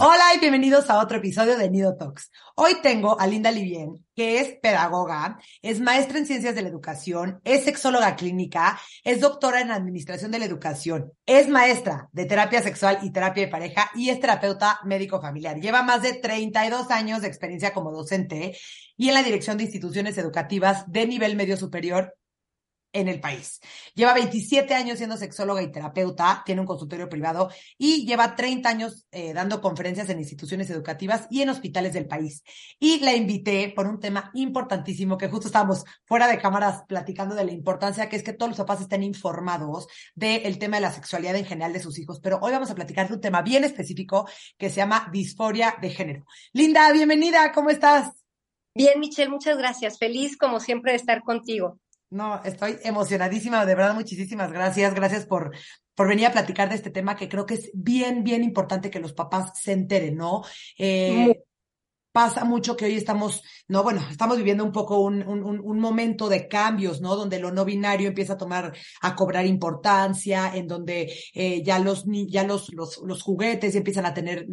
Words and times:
Hola 0.00 0.24
y 0.34 0.40
bienvenidos 0.40 0.90
a 0.90 0.98
otro 0.98 1.18
episodio 1.18 1.56
de 1.56 1.70
Nido 1.70 1.96
Talks. 1.96 2.32
Hoy 2.56 2.72
tengo 2.82 3.20
a 3.20 3.28
Linda 3.28 3.52
Livien, 3.52 4.04
que 4.16 4.40
es 4.40 4.56
pedagoga, 4.60 5.38
es 5.62 5.80
maestra 5.80 6.18
en 6.18 6.26
ciencias 6.26 6.56
de 6.56 6.62
la 6.62 6.68
educación, 6.68 7.40
es 7.44 7.62
sexóloga 7.62 8.16
clínica, 8.16 8.80
es 9.04 9.20
doctora 9.20 9.60
en 9.60 9.70
administración 9.70 10.32
de 10.32 10.40
la 10.40 10.46
educación, 10.46 11.12
es 11.26 11.48
maestra 11.48 12.08
de 12.10 12.24
terapia 12.24 12.60
sexual 12.60 12.98
y 13.02 13.12
terapia 13.12 13.44
de 13.44 13.52
pareja 13.52 13.90
y 13.94 14.10
es 14.10 14.18
terapeuta 14.18 14.80
médico 14.84 15.20
familiar. 15.20 15.60
Lleva 15.60 15.84
más 15.84 16.02
de 16.02 16.14
32 16.14 16.90
años 16.90 17.22
de 17.22 17.28
experiencia 17.28 17.72
como 17.72 17.92
docente 17.92 18.56
y 18.96 19.08
en 19.08 19.14
la 19.14 19.22
dirección 19.22 19.58
de 19.58 19.64
instituciones 19.64 20.18
educativas 20.18 20.90
de 20.90 21.06
nivel 21.06 21.36
medio 21.36 21.56
superior 21.56 22.14
en 22.94 23.08
el 23.08 23.20
país. 23.20 23.60
Lleva 23.94 24.14
27 24.14 24.72
años 24.72 24.98
siendo 24.98 25.18
sexóloga 25.18 25.60
y 25.60 25.70
terapeuta, 25.70 26.42
tiene 26.46 26.62
un 26.62 26.66
consultorio 26.66 27.08
privado 27.08 27.50
y 27.76 28.06
lleva 28.06 28.36
30 28.36 28.68
años 28.68 29.06
eh, 29.10 29.34
dando 29.34 29.60
conferencias 29.60 30.08
en 30.08 30.20
instituciones 30.20 30.70
educativas 30.70 31.26
y 31.28 31.42
en 31.42 31.50
hospitales 31.50 31.92
del 31.92 32.06
país. 32.06 32.42
Y 32.78 33.00
la 33.00 33.14
invité 33.14 33.72
por 33.74 33.86
un 33.86 34.00
tema 34.00 34.30
importantísimo 34.32 35.18
que 35.18 35.28
justo 35.28 35.48
estábamos 35.48 35.84
fuera 36.06 36.28
de 36.28 36.38
cámaras 36.38 36.84
platicando 36.86 37.34
de 37.34 37.44
la 37.44 37.52
importancia 37.52 38.08
que 38.08 38.16
es 38.16 38.22
que 38.22 38.32
todos 38.32 38.50
los 38.50 38.58
papás 38.58 38.80
estén 38.80 39.02
informados 39.02 39.88
del 40.14 40.58
tema 40.58 40.76
de 40.76 40.82
la 40.82 40.92
sexualidad 40.92 41.36
en 41.36 41.44
general 41.44 41.72
de 41.72 41.80
sus 41.80 41.98
hijos. 41.98 42.20
Pero 42.20 42.38
hoy 42.40 42.52
vamos 42.52 42.70
a 42.70 42.74
platicar 42.74 43.08
de 43.08 43.14
un 43.14 43.20
tema 43.20 43.42
bien 43.42 43.64
específico 43.64 44.28
que 44.56 44.70
se 44.70 44.76
llama 44.76 45.08
disforia 45.12 45.76
de 45.82 45.90
género. 45.90 46.26
Linda, 46.52 46.92
bienvenida, 46.92 47.50
¿cómo 47.52 47.70
estás? 47.70 48.12
Bien, 48.76 48.98
Michelle, 49.00 49.30
muchas 49.30 49.56
gracias. 49.58 49.98
Feliz 49.98 50.36
como 50.36 50.60
siempre 50.60 50.92
de 50.92 50.96
estar 50.96 51.22
contigo. 51.22 51.80
No, 52.14 52.40
estoy 52.44 52.78
emocionadísima, 52.84 53.66
de 53.66 53.74
verdad, 53.74 53.92
muchísimas 53.92 54.52
gracias. 54.52 54.94
Gracias 54.94 55.26
por, 55.26 55.50
por 55.96 56.06
venir 56.06 56.26
a 56.26 56.32
platicar 56.32 56.68
de 56.68 56.76
este 56.76 56.90
tema 56.90 57.16
que 57.16 57.28
creo 57.28 57.44
que 57.44 57.54
es 57.54 57.72
bien, 57.74 58.22
bien 58.22 58.44
importante 58.44 58.88
que 58.88 59.00
los 59.00 59.12
papás 59.12 59.60
se 59.60 59.72
enteren, 59.72 60.14
¿no? 60.14 60.42
Eh, 60.78 61.42
pasa 62.14 62.44
mucho 62.44 62.76
que 62.76 62.84
hoy 62.84 62.94
estamos, 62.94 63.42
no, 63.66 63.82
bueno, 63.82 64.00
estamos 64.08 64.36
viviendo 64.36 64.62
un 64.62 64.70
poco 64.70 65.00
un, 65.00 65.26
un, 65.26 65.42
un, 65.42 65.80
momento 65.80 66.28
de 66.28 66.46
cambios, 66.46 67.00
¿no? 67.00 67.16
Donde 67.16 67.40
lo 67.40 67.50
no 67.50 67.64
binario 67.64 68.06
empieza 68.06 68.34
a 68.34 68.36
tomar, 68.36 68.72
a 69.02 69.16
cobrar 69.16 69.44
importancia, 69.46 70.54
en 70.54 70.68
donde 70.68 71.12
eh, 71.34 71.60
ya 71.64 71.80
los 71.80 72.04
ya 72.28 72.44
los, 72.44 72.72
los, 72.72 73.02
los 73.04 73.20
juguetes 73.20 73.74
empiezan 73.74 74.06
a 74.06 74.14
tener, 74.14 74.46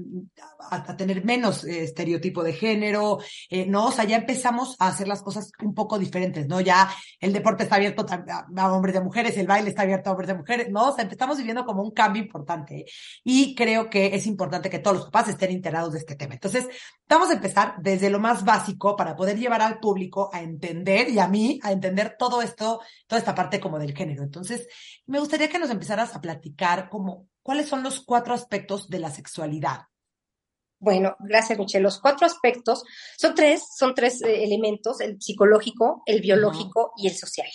a, 0.71 0.97
tener 0.97 1.23
menos 1.23 1.63
eh, 1.63 1.83
estereotipo 1.83 2.41
de 2.41 2.53
género, 2.53 3.19
eh, 3.51 3.67
¿no? 3.67 3.89
O 3.89 3.91
sea, 3.91 4.05
ya 4.05 4.15
empezamos 4.15 4.75
a 4.79 4.87
hacer 4.87 5.07
las 5.07 5.21
cosas 5.21 5.51
un 5.63 5.75
poco 5.75 5.99
diferentes, 5.99 6.47
¿no? 6.47 6.61
Ya 6.61 6.91
el 7.19 7.31
deporte 7.31 7.61
está 7.61 7.75
abierto 7.75 8.07
a, 8.09 8.47
a 8.57 8.73
hombres 8.73 8.95
y 8.95 9.01
mujeres, 9.01 9.37
el 9.37 9.45
baile 9.45 9.69
está 9.69 9.83
abierto 9.83 10.09
a 10.09 10.13
hombres 10.13 10.31
y 10.31 10.33
mujeres, 10.33 10.71
¿no? 10.71 10.89
O 10.89 10.95
sea, 10.95 11.05
estamos 11.05 11.37
viviendo 11.37 11.63
como 11.63 11.83
un 11.83 11.91
cambio 11.91 12.23
importante 12.23 12.85
y 13.23 13.53
creo 13.53 13.87
que 13.87 14.15
es 14.15 14.25
importante 14.25 14.71
que 14.71 14.79
todos 14.79 14.97
los 14.97 15.05
papás 15.05 15.29
estén 15.29 15.51
enterados 15.51 15.93
de 15.93 15.99
este 15.99 16.15
tema. 16.15 16.33
Entonces, 16.33 16.67
vamos 17.07 17.29
a 17.29 17.33
empezar 17.33 17.50
desde 17.79 18.09
lo 18.09 18.19
más 18.19 18.43
básico 18.45 18.95
para 18.95 19.15
poder 19.15 19.37
llevar 19.37 19.61
al 19.61 19.79
público 19.79 20.29
a 20.33 20.41
entender 20.41 21.09
y 21.09 21.19
a 21.19 21.27
mí 21.27 21.59
a 21.63 21.71
entender 21.71 22.15
todo 22.17 22.41
esto, 22.41 22.81
toda 23.07 23.19
esta 23.19 23.35
parte 23.35 23.59
como 23.59 23.79
del 23.79 23.95
género. 23.95 24.23
Entonces, 24.23 24.67
me 25.05 25.19
gustaría 25.19 25.49
que 25.49 25.59
nos 25.59 25.69
empezaras 25.69 26.15
a 26.15 26.21
platicar 26.21 26.89
como 26.89 27.27
cuáles 27.41 27.67
son 27.67 27.83
los 27.83 28.01
cuatro 28.01 28.33
aspectos 28.33 28.89
de 28.89 28.99
la 28.99 29.11
sexualidad. 29.11 29.81
Bueno, 30.79 31.15
gracias, 31.19 31.59
Michelle. 31.59 31.83
Los 31.83 31.99
cuatro 31.99 32.25
aspectos 32.25 32.83
son 33.17 33.35
tres, 33.35 33.63
son 33.77 33.93
tres 33.93 34.21
eh, 34.23 34.43
elementos, 34.43 34.99
el 34.99 35.21
psicológico, 35.21 36.01
el 36.05 36.21
biológico 36.21 36.93
y 36.97 37.07
el 37.07 37.15
social. 37.15 37.49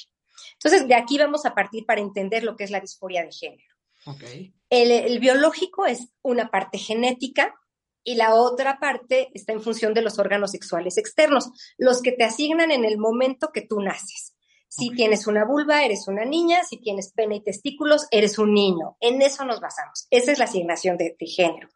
Entonces, 0.52 0.86
de 0.86 0.94
aquí 0.94 1.18
vamos 1.18 1.44
a 1.44 1.54
partir 1.54 1.84
para 1.84 2.00
entender 2.00 2.44
lo 2.44 2.56
que 2.56 2.64
es 2.64 2.70
la 2.70 2.80
disforia 2.80 3.24
de 3.24 3.32
género. 3.32 3.74
Okay. 4.08 4.54
el 4.70 5.18
biológico 5.18 5.84
es 5.84 6.10
una 6.22 6.48
parte 6.48 6.78
genética, 6.78 7.56
y 8.06 8.14
la 8.14 8.36
otra 8.36 8.78
parte 8.78 9.30
está 9.34 9.52
en 9.52 9.60
función 9.60 9.92
de 9.92 10.00
los 10.00 10.20
órganos 10.20 10.52
sexuales 10.52 10.96
externos, 10.96 11.50
los 11.76 12.00
que 12.00 12.12
te 12.12 12.22
asignan 12.22 12.70
en 12.70 12.84
el 12.84 12.98
momento 12.98 13.50
que 13.52 13.62
tú 13.62 13.80
naces. 13.80 14.32
Si 14.68 14.90
tienes 14.90 15.26
una 15.26 15.44
vulva, 15.44 15.84
eres 15.84 16.06
una 16.06 16.24
niña, 16.24 16.62
si 16.62 16.76
tienes 16.76 17.12
pene 17.12 17.36
y 17.36 17.42
testículos, 17.42 18.06
eres 18.12 18.38
un 18.38 18.54
niño. 18.54 18.96
En 19.00 19.20
eso 19.22 19.44
nos 19.44 19.60
basamos. 19.60 20.06
Esa 20.10 20.32
es 20.32 20.38
la 20.38 20.44
asignación 20.44 20.96
de, 20.96 21.16
género. 21.26 21.68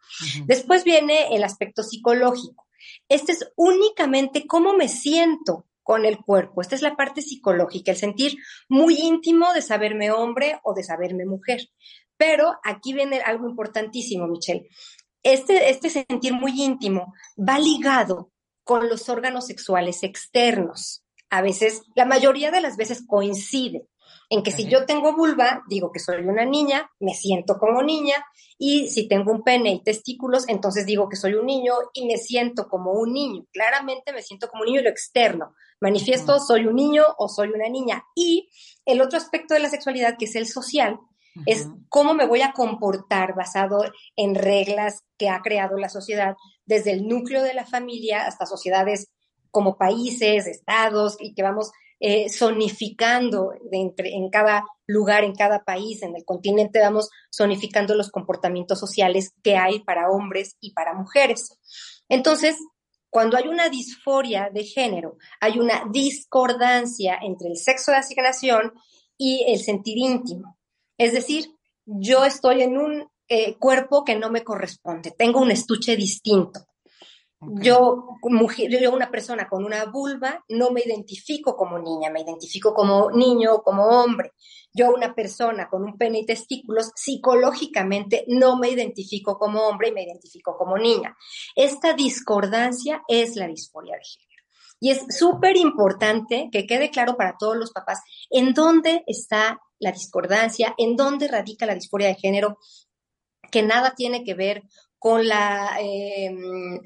Después 0.46 0.84
viene 0.84 1.34
el 1.34 1.42
aspecto 1.42 1.82
psicológico. 1.82 2.68
Este 3.08 3.32
es 3.32 3.52
únicamente 3.56 4.46
cómo 4.46 4.74
me 4.74 4.86
siento 4.86 5.66
con 5.82 6.04
el 6.04 6.18
cuerpo. 6.18 6.60
Esta 6.60 6.76
es 6.76 6.82
la 6.82 6.94
parte 6.94 7.22
psicológica, 7.22 7.90
el 7.90 7.96
sentir 7.96 8.36
muy 8.68 8.94
íntimo 8.94 9.52
de 9.52 9.62
saberme 9.62 10.12
hombre 10.12 10.60
o 10.62 10.74
de 10.74 10.84
saberme 10.84 11.24
mujer. 11.24 11.60
Pero 12.16 12.52
aquí 12.62 12.92
viene 12.92 13.20
algo 13.20 13.48
importantísimo, 13.48 14.28
Michelle 14.28 14.68
este, 15.22 15.70
este 15.70 15.90
sentir 15.90 16.32
muy 16.32 16.62
íntimo 16.62 17.14
va 17.36 17.58
ligado 17.58 18.30
con 18.64 18.88
los 18.88 19.08
órganos 19.08 19.46
sexuales 19.46 20.02
externos. 20.02 21.04
A 21.28 21.42
veces, 21.42 21.82
la 21.94 22.04
mayoría 22.04 22.50
de 22.50 22.60
las 22.60 22.76
veces 22.76 23.04
coincide 23.06 23.86
en 24.28 24.44
que 24.44 24.52
si 24.52 24.68
yo 24.68 24.86
tengo 24.86 25.14
vulva, 25.14 25.62
digo 25.68 25.90
que 25.90 25.98
soy 25.98 26.24
una 26.24 26.44
niña, 26.44 26.88
me 27.00 27.14
siento 27.14 27.58
como 27.58 27.82
niña, 27.82 28.14
y 28.58 28.88
si 28.88 29.08
tengo 29.08 29.32
un 29.32 29.42
pene 29.42 29.72
y 29.72 29.82
testículos, 29.82 30.48
entonces 30.48 30.86
digo 30.86 31.08
que 31.08 31.16
soy 31.16 31.34
un 31.34 31.46
niño 31.46 31.72
y 31.94 32.06
me 32.06 32.16
siento 32.16 32.68
como 32.68 32.92
un 32.92 33.12
niño. 33.12 33.44
Claramente 33.52 34.12
me 34.12 34.22
siento 34.22 34.48
como 34.48 34.62
un 34.62 34.68
niño 34.68 34.82
lo 34.82 34.90
externo. 34.90 35.54
Manifiesto 35.80 36.38
soy 36.38 36.66
un 36.66 36.76
niño 36.76 37.04
o 37.18 37.28
soy 37.28 37.48
una 37.48 37.68
niña. 37.68 38.04
Y 38.14 38.50
el 38.84 39.00
otro 39.00 39.18
aspecto 39.18 39.54
de 39.54 39.60
la 39.60 39.70
sexualidad, 39.70 40.16
que 40.18 40.26
es 40.26 40.36
el 40.36 40.46
social, 40.46 40.98
es 41.46 41.68
cómo 41.88 42.14
me 42.14 42.26
voy 42.26 42.42
a 42.42 42.52
comportar 42.52 43.34
basado 43.34 43.84
en 44.16 44.34
reglas 44.34 45.02
que 45.16 45.28
ha 45.28 45.40
creado 45.40 45.76
la 45.78 45.88
sociedad, 45.88 46.34
desde 46.66 46.92
el 46.92 47.06
núcleo 47.06 47.42
de 47.42 47.54
la 47.54 47.66
familia 47.66 48.26
hasta 48.26 48.46
sociedades 48.46 49.08
como 49.50 49.76
países, 49.76 50.46
estados, 50.46 51.16
y 51.20 51.34
que 51.34 51.42
vamos 51.42 51.70
eh, 51.98 52.30
zonificando 52.30 53.52
en 53.72 54.30
cada 54.30 54.64
lugar, 54.86 55.24
en 55.24 55.34
cada 55.34 55.64
país, 55.64 56.02
en 56.02 56.16
el 56.16 56.24
continente, 56.24 56.80
vamos 56.80 57.10
zonificando 57.34 57.94
los 57.94 58.10
comportamientos 58.10 58.78
sociales 58.78 59.32
que 59.42 59.56
hay 59.56 59.80
para 59.80 60.10
hombres 60.10 60.56
y 60.60 60.72
para 60.72 60.94
mujeres. 60.94 61.58
Entonces, 62.08 62.56
cuando 63.10 63.36
hay 63.36 63.48
una 63.48 63.68
disforia 63.68 64.50
de 64.52 64.64
género, 64.64 65.16
hay 65.40 65.58
una 65.58 65.84
discordancia 65.90 67.18
entre 67.20 67.48
el 67.48 67.56
sexo 67.56 67.90
de 67.90 67.98
asignación 67.98 68.72
y 69.18 69.44
el 69.48 69.58
sentir 69.58 69.98
íntimo. 69.98 70.56
Es 71.00 71.14
decir, 71.14 71.56
yo 71.86 72.26
estoy 72.26 72.60
en 72.60 72.76
un 72.76 73.10
eh, 73.26 73.56
cuerpo 73.56 74.04
que 74.04 74.16
no 74.16 74.28
me 74.28 74.44
corresponde, 74.44 75.12
tengo 75.12 75.40
un 75.40 75.50
estuche 75.50 75.96
distinto. 75.96 76.60
Yo, 77.40 78.18
yo, 78.68 78.92
una 78.92 79.10
persona 79.10 79.48
con 79.48 79.64
una 79.64 79.86
vulva, 79.86 80.44
no 80.50 80.70
me 80.72 80.82
identifico 80.84 81.56
como 81.56 81.78
niña, 81.78 82.10
me 82.10 82.20
identifico 82.20 82.74
como 82.74 83.10
niño 83.12 83.54
o 83.54 83.62
como 83.62 83.84
hombre. 83.84 84.32
Yo, 84.74 84.92
una 84.92 85.14
persona 85.14 85.70
con 85.70 85.84
un 85.84 85.96
pene 85.96 86.18
y 86.18 86.26
testículos, 86.26 86.92
psicológicamente 86.94 88.26
no 88.28 88.58
me 88.58 88.68
identifico 88.68 89.38
como 89.38 89.62
hombre 89.68 89.88
y 89.88 89.92
me 89.92 90.02
identifico 90.02 90.54
como 90.58 90.76
niña. 90.76 91.16
Esta 91.56 91.94
discordancia 91.94 93.00
es 93.08 93.36
la 93.36 93.46
disforia 93.46 93.94
de 93.94 94.04
género. 94.04 94.44
Y 94.80 94.90
es 94.90 95.16
súper 95.18 95.56
importante 95.56 96.50
que 96.52 96.66
quede 96.66 96.90
claro 96.90 97.16
para 97.16 97.36
todos 97.38 97.56
los 97.56 97.72
papás 97.72 98.00
en 98.28 98.52
dónde 98.52 99.02
está 99.06 99.60
la 99.80 99.92
discordancia, 99.92 100.74
en 100.78 100.94
dónde 100.94 101.26
radica 101.26 101.66
la 101.66 101.74
disforia 101.74 102.08
de 102.08 102.14
género, 102.14 102.58
que 103.50 103.62
nada 103.62 103.94
tiene 103.96 104.22
que 104.22 104.34
ver 104.34 104.62
con 104.98 105.26
la, 105.26 105.78
em, 105.80 106.80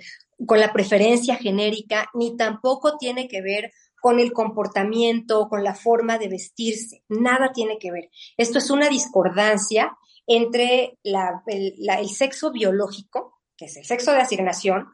con 0.47 0.61
la 0.61 0.73
preferencia 0.73 1.37
genérica, 1.37 2.09
ni 2.15 2.37
tampoco 2.37 2.97
tiene 2.97 3.29
que 3.29 3.43
ver 3.43 3.73
con 4.01 4.21
el 4.21 4.33
comportamiento, 4.33 5.49
con 5.49 5.65
la 5.65 5.75
forma 5.75 6.19
de 6.19 6.29
vestirse, 6.29 7.03
nada 7.09 7.53
tiene 7.53 7.79
que 7.79 7.91
ver. 7.91 8.11
Esto 8.37 8.59
es 8.59 8.71
una 8.71 8.89
discordancia 8.89 9.97
entre 10.27 10.99
el, 11.03 12.09
sexo 12.11 12.53
biológico, 12.53 13.41
que 13.57 13.65
es 13.67 13.77
el 13.77 13.85
sexo 13.85 14.13
de 14.13 14.19
asignación, 14.19 14.89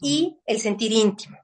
y 0.00 0.38
el 0.46 0.60
sentir 0.60 0.92
íntimo, 0.92 1.38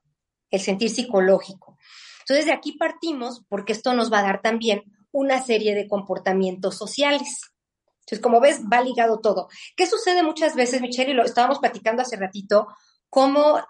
el 0.50 0.60
sentir 0.60 0.90
psicológico. 0.90 1.76
Entonces, 2.20 2.46
de 2.46 2.52
aquí 2.52 2.72
partimos 2.78 3.42
porque 3.48 3.72
esto 3.72 3.94
nos 3.94 4.12
va 4.12 4.20
a 4.20 4.22
dar 4.24 4.42
también 4.42 4.82
una 5.12 5.42
serie 5.42 5.74
de 5.74 5.86
comportamientos 5.86 6.76
sociales. 6.76 7.52
Entonces, 8.00 8.20
como 8.20 8.40
ves, 8.40 8.62
va 8.70 8.80
ligado 8.80 9.20
todo. 9.20 9.48
¿Qué 9.76 9.86
sucede 9.86 10.22
muchas 10.22 10.56
veces, 10.56 10.80
Michelle? 10.80 11.12
Y 11.12 11.14
lo 11.14 11.24
estábamos 11.24 11.60
platicando 11.60 12.02
hace 12.02 12.16
ratito, 12.16 12.66
cómo 13.08 13.60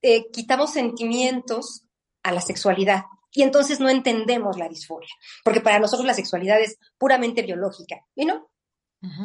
eh, 0.00 0.30
quitamos 0.30 0.72
sentimientos 0.72 1.84
a 2.22 2.32
la 2.32 2.40
sexualidad 2.40 3.04
y 3.32 3.42
entonces 3.42 3.80
no 3.80 3.88
entendemos 3.88 4.58
la 4.58 4.68
disforia, 4.68 5.08
porque 5.44 5.60
para 5.60 5.78
nosotros 5.78 6.06
la 6.06 6.14
sexualidad 6.14 6.60
es 6.60 6.78
puramente 6.98 7.42
biológica, 7.42 8.04
¿y 8.14 8.26
no? 8.26 8.48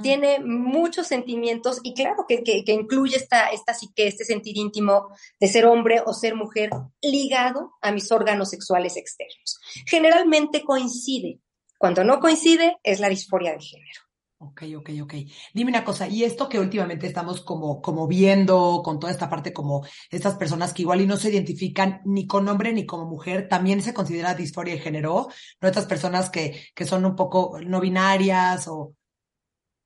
Tiene 0.02 0.40
muchos 0.40 1.06
sentimientos 1.06 1.80
y 1.84 1.94
claro 1.94 2.26
que, 2.28 2.42
que, 2.42 2.64
incluye 2.74 3.16
esta, 3.16 3.50
esta 3.50 3.76
psique, 3.76 4.08
este 4.08 4.26
sentir 4.26 4.58
íntimo 4.58 5.10
de 5.40 5.48
ser 5.48 5.68
hombre 5.68 6.02
o 6.04 6.14
ser 6.14 6.34
mujer 6.34 6.72
ligado 7.00 7.74
a 7.80 7.92
mis 7.92 8.12
órganos 8.12 8.50
sexuales 8.50 8.98
externos. 8.98 9.60
Generalmente 9.86 10.64
coincide. 10.64 11.42
Cuando 11.78 12.04
no 12.04 12.20
coincide 12.20 12.78
es 12.84 13.00
la 13.00 13.10
disforia 13.10 13.54
de 13.54 13.62
género. 13.62 14.02
Ok, 14.40 14.64
ok, 14.78 14.90
ok. 15.02 15.14
Dime 15.52 15.72
una 15.72 15.84
cosa, 15.84 16.08
y 16.08 16.24
esto 16.24 16.48
que 16.48 16.60
últimamente 16.60 17.08
estamos 17.08 17.42
como, 17.42 17.82
como 17.82 18.06
viendo 18.08 18.84
con 18.84 19.00
toda 19.00 19.12
esta 19.12 19.30
parte, 19.32 19.52
como 19.52 19.84
estas 20.12 20.36
personas 20.36 20.74
que 20.74 20.84
igual 20.84 21.02
y 21.02 21.08
no 21.08 21.18
se 21.18 21.32
identifican 21.32 22.02
ni 22.06 22.28
con 22.28 22.48
hombre 22.48 22.72
ni 22.72 22.86
como 22.86 23.06
mujer, 23.06 23.48
también 23.50 23.82
se 23.82 23.96
considera 23.96 24.36
disforia 24.36 24.76
de 24.76 24.80
género, 24.80 25.28
¿no? 25.60 25.68
Estas 25.68 25.88
personas 25.88 26.30
que, 26.30 26.68
que 26.76 26.86
son 26.86 27.04
un 27.06 27.16
poco 27.16 27.60
no 27.66 27.80
binarias 27.82 28.68
o... 28.68 28.94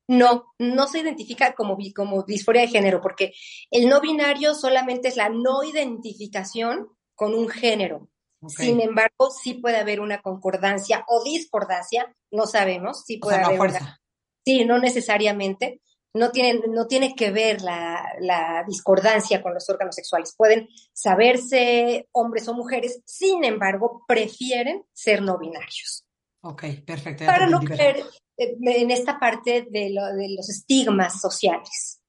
No, 0.10 0.54
no 0.60 0.88
se 0.88 1.00
identifica 1.00 1.54
como, 1.54 1.78
como 1.96 2.24
disforia 2.24 2.64
de 2.64 2.68
género, 2.68 3.00
porque 3.00 3.32
el 3.70 3.88
no 3.88 4.02
binario 4.02 4.54
solamente 4.54 5.08
es 5.08 5.16
la 5.16 5.30
no 5.30 5.64
identificación 5.64 6.90
con 7.16 7.34
un 7.34 7.48
género. 7.48 8.11
Sin 8.48 8.82
embargo, 8.82 9.30
sí 9.30 9.56
puede 9.56 9.78
haber 9.78 10.00
una 10.00 10.22
concordancia 10.22 11.06
o 11.08 11.24
discordancia, 11.24 12.16
no 12.32 12.48
sabemos, 12.48 13.04
sí 13.06 13.18
puede 13.18 13.38
haber 13.38 13.60
una 13.60 14.02
Sí, 14.44 14.66
no 14.66 14.80
necesariamente. 14.80 15.82
No 16.14 16.32
tiene, 16.32 16.62
no 16.68 16.88
tiene 16.88 17.16
que 17.16 17.32
ver 17.32 17.62
la, 17.62 18.04
la, 18.20 18.66
discordancia 18.68 19.42
con 19.42 19.54
los 19.54 19.70
órganos 19.70 19.96
sexuales. 19.96 20.34
Pueden 20.36 20.68
saberse 20.92 22.10
hombres 22.12 22.50
o 22.50 22.54
mujeres, 22.54 23.02
sin 23.06 23.46
embargo, 23.46 24.04
prefieren 24.08 24.84
ser 24.92 25.22
no 25.22 25.38
binarios. 25.38 26.06
Ok, 26.42 26.64
perfecto. 26.86 27.26
Para 27.26 27.48
no 27.48 27.62
caer 27.62 28.04
en 28.36 28.92
esta 28.92 29.20
parte 29.20 29.68
de, 29.70 29.84
de 29.84 30.36
los 30.36 30.50
estigmas 30.50 31.22
sociales. 31.22 32.01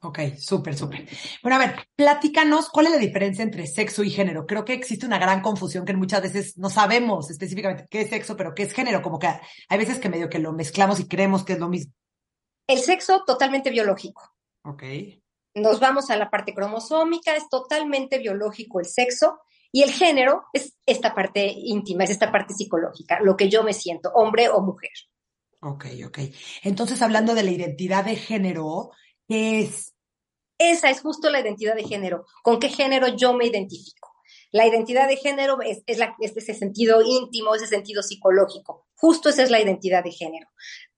Ok, 0.00 0.20
súper, 0.38 0.76
súper. 0.76 1.08
Bueno, 1.42 1.56
a 1.56 1.58
ver, 1.58 1.88
platícanos 1.96 2.68
cuál 2.68 2.86
es 2.86 2.92
la 2.92 2.98
diferencia 2.98 3.42
entre 3.42 3.66
sexo 3.66 4.04
y 4.04 4.10
género. 4.10 4.46
Creo 4.46 4.64
que 4.64 4.72
existe 4.72 5.06
una 5.06 5.18
gran 5.18 5.42
confusión 5.42 5.84
que 5.84 5.92
muchas 5.94 6.22
veces 6.22 6.56
no 6.56 6.70
sabemos 6.70 7.30
específicamente 7.30 7.86
qué 7.90 8.02
es 8.02 8.10
sexo, 8.10 8.36
pero 8.36 8.54
qué 8.54 8.62
es 8.62 8.72
género. 8.72 9.02
Como 9.02 9.18
que 9.18 9.26
hay 9.26 9.78
veces 9.78 9.98
que 9.98 10.08
medio 10.08 10.28
que 10.28 10.38
lo 10.38 10.52
mezclamos 10.52 11.00
y 11.00 11.08
creemos 11.08 11.44
que 11.44 11.54
es 11.54 11.58
lo 11.58 11.68
mismo. 11.68 11.92
El 12.68 12.78
sexo 12.78 13.24
totalmente 13.26 13.70
biológico. 13.70 14.22
Ok. 14.62 14.84
Nos 15.54 15.80
vamos 15.80 16.10
a 16.10 16.16
la 16.16 16.30
parte 16.30 16.54
cromosómica, 16.54 17.34
es 17.34 17.48
totalmente 17.48 18.18
biológico 18.18 18.78
el 18.78 18.86
sexo. 18.86 19.40
Y 19.72 19.82
el 19.82 19.90
género 19.90 20.44
es 20.52 20.78
esta 20.86 21.14
parte 21.14 21.52
íntima, 21.54 22.04
es 22.04 22.10
esta 22.10 22.32
parte 22.32 22.54
psicológica, 22.54 23.18
lo 23.20 23.36
que 23.36 23.50
yo 23.50 23.62
me 23.64 23.74
siento, 23.74 24.10
hombre 24.14 24.48
o 24.48 24.62
mujer. 24.62 24.90
Ok, 25.60 25.86
ok. 26.06 26.18
Entonces, 26.62 27.02
hablando 27.02 27.34
de 27.34 27.42
la 27.42 27.50
identidad 27.50 28.04
de 28.04 28.16
género, 28.16 28.92
es? 29.28 29.94
Esa 30.58 30.90
es 30.90 31.00
justo 31.00 31.30
la 31.30 31.40
identidad 31.40 31.76
de 31.76 31.84
género. 31.84 32.26
¿Con 32.42 32.58
qué 32.58 32.68
género 32.68 33.08
yo 33.08 33.32
me 33.32 33.46
identifico? 33.46 34.08
La 34.50 34.66
identidad 34.66 35.06
de 35.06 35.16
género 35.16 35.58
es, 35.60 35.82
ese 35.86 36.54
sentido 36.54 37.02
íntimo, 37.02 37.54
ese 37.54 37.66
sentido 37.66 38.02
psicológico. 38.02 38.86
Justo 38.94 39.28
esa 39.28 39.42
es 39.42 39.50
la 39.50 39.60
identidad 39.60 40.02
de 40.02 40.10
género. 40.10 40.48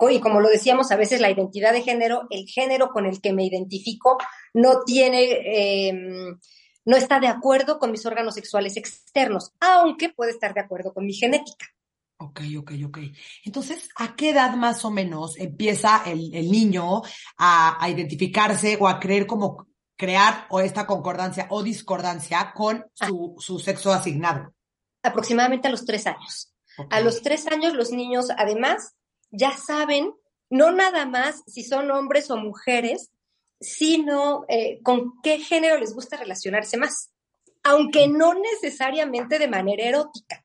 Y 0.09 0.21
como 0.21 0.41
lo 0.41 0.49
decíamos, 0.49 0.93
a 0.93 0.97
veces 0.97 1.21
la 1.21 1.31
identidad 1.31 1.73
de 1.73 1.82
género, 1.82 2.27
el 2.31 2.47
género 2.47 2.91
con 2.91 3.06
el 3.06 3.21
que 3.21 3.32
me 3.32 3.44
identifico, 3.44 4.19
no 4.55 4.85
tiene, 4.85 5.88
em, 5.88 6.38
no 6.85 6.97
está 6.97 7.19
de 7.19 7.27
acuerdo 7.27 7.79
con 7.79 7.91
mis 7.91 8.06
órganos 8.06 8.35
sexuales 8.35 8.77
externos, 8.77 9.53
aunque 9.61 10.11
puede 10.11 10.31
estar 10.31 10.55
de 10.55 10.61
acuerdo 10.61 10.94
con 10.94 11.05
mi 11.05 11.12
genética. 11.12 11.67
Ok, 12.22 12.43
ok, 12.58 12.72
ok. 12.87 12.99
Entonces, 13.44 13.88
¿a 13.96 14.14
qué 14.14 14.31
edad 14.31 14.55
más 14.55 14.84
o 14.84 14.90
menos 14.90 15.38
empieza 15.38 16.02
el, 16.05 16.34
el 16.34 16.50
niño 16.50 17.00
a, 17.38 17.82
a, 17.82 17.88
identificarse 17.88 18.76
o 18.78 18.87
a 18.88 19.00
creer 19.00 19.26
como 19.26 19.69
crear 19.96 20.46
o 20.50 20.61
esta 20.61 20.87
concordancia 20.87 21.46
o 21.49 21.62
discordancia 21.62 22.52
con 22.55 22.84
ah. 23.00 23.06
su, 23.06 23.37
su 23.38 23.58
sexo 23.58 23.90
asignado? 23.90 24.55
Aproximadamente 25.02 25.69
a 25.69 25.70
los 25.70 25.87
tres 25.87 26.06
años. 26.06 26.52
A 26.90 27.00
los 27.00 27.22
tres 27.22 27.46
años 27.46 27.72
los 27.72 27.90
niños 27.90 28.26
además 28.37 28.94
ya 29.31 29.56
saben 29.56 30.12
no 30.50 30.72
nada 30.72 31.06
más 31.06 31.43
si 31.46 31.62
son 31.62 31.90
hombres 31.90 32.31
o 32.31 32.37
mujeres, 32.37 33.11
sino 33.61 34.44
eh, 34.49 34.81
con 34.82 35.20
qué 35.22 35.38
género 35.38 35.78
les 35.78 35.94
gusta 35.94 36.19
relacionarse 36.19 36.76
más, 36.76 37.12
aunque 37.62 38.08
no 38.08 38.34
necesariamente 38.34 39.38
de 39.38 39.49
manera 39.49 39.84
erótica. 39.84 40.44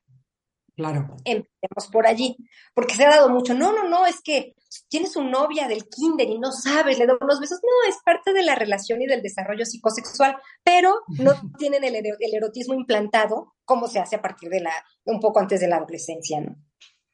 Claro. 0.76 1.16
Empecemos 1.24 1.90
por 1.90 2.06
allí, 2.06 2.36
porque 2.74 2.94
se 2.94 3.06
ha 3.06 3.10
dado 3.10 3.30
mucho. 3.30 3.54
No, 3.54 3.72
no, 3.72 3.88
no, 3.88 4.04
es 4.04 4.20
que 4.20 4.54
tienes 4.88 5.16
una 5.16 5.30
novia 5.30 5.66
del 5.68 5.88
kinder 5.88 6.28
y 6.28 6.38
no 6.38 6.52
sabes, 6.52 6.98
le 6.98 7.06
doy 7.06 7.16
unos 7.18 7.40
besos. 7.40 7.60
No, 7.62 7.88
es 7.88 7.96
parte 8.04 8.34
de 8.34 8.42
la 8.42 8.54
relación 8.54 9.00
y 9.00 9.06
del 9.06 9.22
desarrollo 9.22 9.64
psicosexual, 9.64 10.36
pero 10.62 11.00
no 11.08 11.32
tienen 11.58 11.82
el, 11.82 11.96
erotismo 12.34 12.74
implantado 12.74 13.54
como 13.64 13.88
se 13.88 14.00
hace 14.00 14.16
a 14.16 14.22
partir 14.22 14.50
de 14.50 14.60
la, 14.60 14.72
un 15.04 15.18
poco 15.18 15.40
antes 15.40 15.60
de 15.60 15.68
la 15.68 15.76
adolescencia, 15.76 16.42
¿no? 16.42 16.56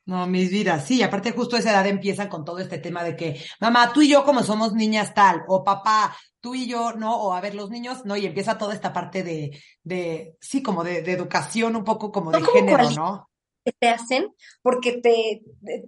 No, 0.05 0.27
mis 0.27 0.51
vidas, 0.51 0.85
sí, 0.85 1.01
aparte 1.01 1.31
justo 1.31 1.55
a 1.55 1.61
esa 1.61 1.71
edad 1.71 1.87
empiezan 1.87 2.29
con 2.29 2.45
todo 2.45 2.59
este 2.59 2.79
tema 2.79 3.05
de 3.05 3.15
que, 3.15 3.41
mamá, 3.61 3.93
tú 3.93 4.03
y 4.03 4.09
yo 4.09 4.25
como 4.25 4.43
somos 4.43 4.73
niñas 4.73 5.15
tal, 5.15 5.45
o 5.47 5.63
papá, 5.63 6.17
tú 6.41 6.57
y 6.57 6.67
yo, 6.67 6.95
¿no? 6.95 7.15
O 7.15 7.33
a 7.33 7.41
ver, 7.41 7.55
los 7.55 7.71
niños, 7.71 8.05
¿no? 8.05 8.17
Y 8.17 8.27
empieza 8.27 8.59
toda 8.59 8.75
esta 8.75 8.93
parte 8.93 9.23
de, 9.23 9.57
de 9.85 10.37
sí, 10.41 10.61
como 10.61 10.83
de, 10.83 11.03
de 11.03 11.13
educación, 11.13 11.77
un 11.77 11.85
poco 11.85 12.11
como 12.11 12.33
de 12.33 12.43
género, 12.43 12.91
¿no? 12.91 13.32
Que 13.65 13.73
te 13.73 13.89
hacen 13.89 14.35
porque 14.63 15.01
te, 15.01 15.43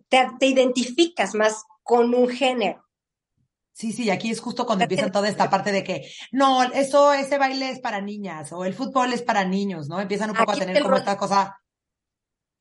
te, 0.09 0.47
identificas 0.47 1.35
más 1.35 1.65
con 1.83 2.15
un 2.15 2.29
género. 2.29 2.83
Sí, 3.73 3.93
sí, 3.93 4.09
aquí 4.11 4.31
es 4.31 4.41
justo 4.41 4.67
cuando 4.67 4.85
empieza 4.85 5.11
toda 5.11 5.29
esta 5.29 5.51
parte 5.51 5.73
de 5.73 5.83
que, 5.83 6.09
no, 6.31 6.63
eso, 6.63 7.13
ese 7.13 7.39
baile 7.39 7.71
es 7.71 7.81
para 7.81 8.01
niñas, 8.01 8.53
o 8.53 8.65
el 8.65 8.73
fútbol 8.73 9.13
es 9.13 9.23
para 9.23 9.45
niños, 9.45 9.89
¿no? 9.89 10.01
Empiezan 10.01 10.31
un 10.31 10.37
poco 10.37 10.53
a 10.53 10.57
tener 10.57 10.81
como 10.81 10.97
esta 10.97 11.17
cosa, 11.17 11.61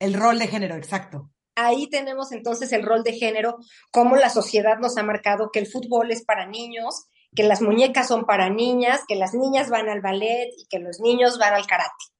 el 0.00 0.14
rol 0.14 0.40
de 0.40 0.48
género, 0.48 0.74
exacto. 0.74 1.30
Ahí 1.54 1.88
tenemos 1.88 2.32
entonces 2.32 2.72
el 2.72 2.82
rol 2.82 3.04
de 3.04 3.12
género, 3.12 3.58
cómo 3.92 4.16
la 4.16 4.28
sociedad 4.28 4.78
nos 4.78 4.96
ha 4.96 5.04
marcado 5.04 5.50
que 5.52 5.60
el 5.60 5.68
fútbol 5.68 6.10
es 6.10 6.24
para 6.24 6.48
niños, 6.48 7.04
que 7.36 7.44
las 7.44 7.62
muñecas 7.62 8.08
son 8.08 8.24
para 8.26 8.50
niñas, 8.50 9.02
que 9.06 9.14
las 9.14 9.34
niñas 9.34 9.70
van 9.70 9.88
al 9.88 10.00
ballet 10.00 10.50
y 10.58 10.66
que 10.68 10.80
los 10.80 10.98
niños 10.98 11.38
van 11.38 11.54
al 11.54 11.66
karate. 11.66 12.13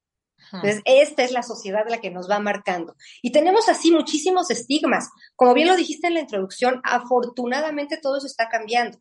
Entonces, 0.53 0.83
esta 0.85 1.25
es 1.25 1.33
la 1.33 1.43
sociedad 1.43 1.85
la 1.89 2.01
que 2.01 2.11
nos 2.11 2.31
va 2.31 2.39
marcando. 2.39 2.95
Y 3.23 3.33
tenemos 3.33 3.69
así 3.69 3.91
muchísimos 3.91 4.51
estigmas. 4.51 5.09
Como 5.37 5.55
bien 5.55 5.69
lo 5.69 5.77
dijiste 5.77 6.07
en 6.07 6.15
la 6.15 6.21
introducción, 6.21 6.81
afortunadamente 6.85 7.99
todo 8.01 8.19
eso 8.19 8.27
está 8.27 8.49
cambiando. 8.49 8.99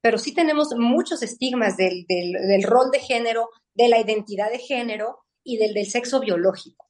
Pero 0.00 0.18
sí 0.18 0.32
tenemos 0.34 0.74
muchos 0.76 1.22
estigmas 1.22 1.76
del, 1.76 2.06
del 2.06 2.62
rol 2.62 2.90
de 2.90 3.00
género, 3.00 3.50
de 3.74 3.88
la 3.88 4.00
identidad 4.00 4.50
de 4.50 4.58
género 4.58 5.18
y 5.44 5.58
del, 5.58 5.74
del 5.74 5.86
sexo 5.86 6.20
biológico. 6.20 6.89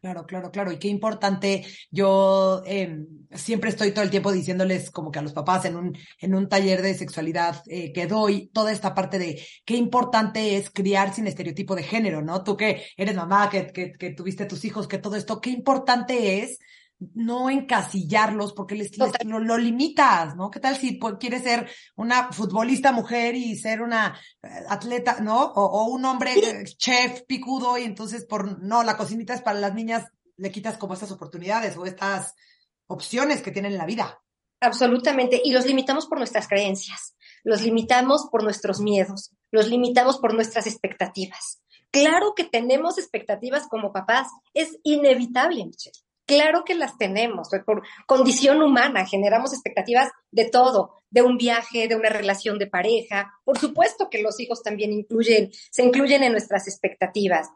Claro, 0.00 0.24
claro, 0.26 0.50
claro. 0.50 0.72
Y 0.72 0.78
qué 0.78 0.88
importante. 0.88 1.66
Yo 1.90 2.62
eh, 2.64 3.04
siempre 3.32 3.68
estoy 3.68 3.92
todo 3.92 4.02
el 4.02 4.10
tiempo 4.10 4.32
diciéndoles 4.32 4.90
como 4.90 5.10
que 5.10 5.18
a 5.18 5.22
los 5.22 5.34
papás 5.34 5.66
en 5.66 5.76
un, 5.76 5.98
en 6.20 6.34
un 6.34 6.48
taller 6.48 6.80
de 6.80 6.94
sexualidad 6.94 7.62
eh, 7.66 7.92
que 7.92 8.06
doy 8.06 8.48
toda 8.54 8.72
esta 8.72 8.94
parte 8.94 9.18
de 9.18 9.44
qué 9.66 9.76
importante 9.76 10.56
es 10.56 10.70
criar 10.70 11.12
sin 11.12 11.26
estereotipo 11.26 11.76
de 11.76 11.82
género, 11.82 12.22
¿no? 12.22 12.42
Tú 12.42 12.56
que 12.56 12.82
eres 12.96 13.14
mamá, 13.14 13.50
que, 13.50 13.66
que, 13.66 13.92
que 13.92 14.10
tuviste 14.14 14.46
tus 14.46 14.64
hijos, 14.64 14.88
que 14.88 14.96
todo 14.96 15.16
esto, 15.16 15.38
qué 15.38 15.50
importante 15.50 16.42
es 16.42 16.58
no 17.14 17.48
encasillarlos 17.48 18.52
porque 18.52 18.74
les, 18.74 18.92
lo, 19.24 19.58
limitas, 19.58 20.36
¿no? 20.36 20.50
¿Qué 20.50 20.60
tal 20.60 20.76
si 20.76 20.98
quieres 21.18 21.42
ser 21.42 21.68
una 21.96 22.30
futbolista 22.32 22.92
mujer 22.92 23.34
y 23.34 23.56
ser 23.56 23.80
una 23.80 24.18
eh, 24.42 24.48
atleta, 24.68 25.20
¿no? 25.20 25.42
O, 25.42 25.86
un 25.86 26.04
hombre 26.04 26.34
eh, 26.34 26.64
chef 26.64 27.22
picudo 27.22 27.78
y 27.78 27.84
entonces 27.84 28.26
por, 28.26 28.62
no, 28.62 28.82
la 28.82 28.96
cocinita 28.96 29.34
es 29.34 29.40
para 29.40 29.58
las 29.58 29.74
niñas, 29.74 30.08
le 30.36 30.52
quitas 30.52 30.76
como 30.76 30.94
estas 30.94 31.10
oportunidades 31.10 31.76
o 31.76 31.86
estas 31.86 32.34
opciones 32.86 33.40
que 33.40 33.50
tienen 33.50 33.72
en 33.72 33.78
la 33.78 33.86
vida. 33.86 34.20
Absolutamente, 34.60 35.40
y 35.42 35.52
los 35.52 35.64
limitamos 35.64 36.06
por 36.06 36.18
nuestras 36.18 36.46
creencias, 36.46 37.14
los 37.44 37.62
limitamos 37.62 38.28
por 38.30 38.42
nuestros 38.42 38.80
miedos, 38.80 39.32
los 39.50 39.68
limitamos 39.68 40.18
por 40.18 40.34
nuestras 40.34 40.66
expectativas. 40.66 41.62
Claro 41.90 42.34
que 42.36 42.44
tenemos 42.44 42.98
expectativas 42.98 43.66
como 43.68 43.90
papás, 43.90 44.28
es 44.52 44.78
inevitable, 44.82 45.64
Michelle. 45.64 45.98
Claro 46.30 46.64
que 46.64 46.76
las 46.76 46.96
tenemos, 46.96 47.48
por 47.66 47.82
condición 48.06 48.62
humana, 48.62 49.04
generamos 49.04 49.52
expectativas 49.52 50.12
de 50.30 50.44
todo, 50.44 51.02
de 51.10 51.22
un 51.22 51.36
viaje, 51.36 51.88
de 51.88 51.96
una 51.96 52.08
relación 52.08 52.56
de 52.56 52.68
pareja. 52.68 53.34
Por 53.44 53.58
supuesto 53.58 54.08
que 54.08 54.22
los 54.22 54.38
hijos 54.38 54.62
también 54.62 54.92
incluyen, 54.92 55.50
se 55.72 55.82
incluyen 55.82 56.22
en 56.22 56.30
nuestras 56.30 56.68
expectativas, 56.68 57.48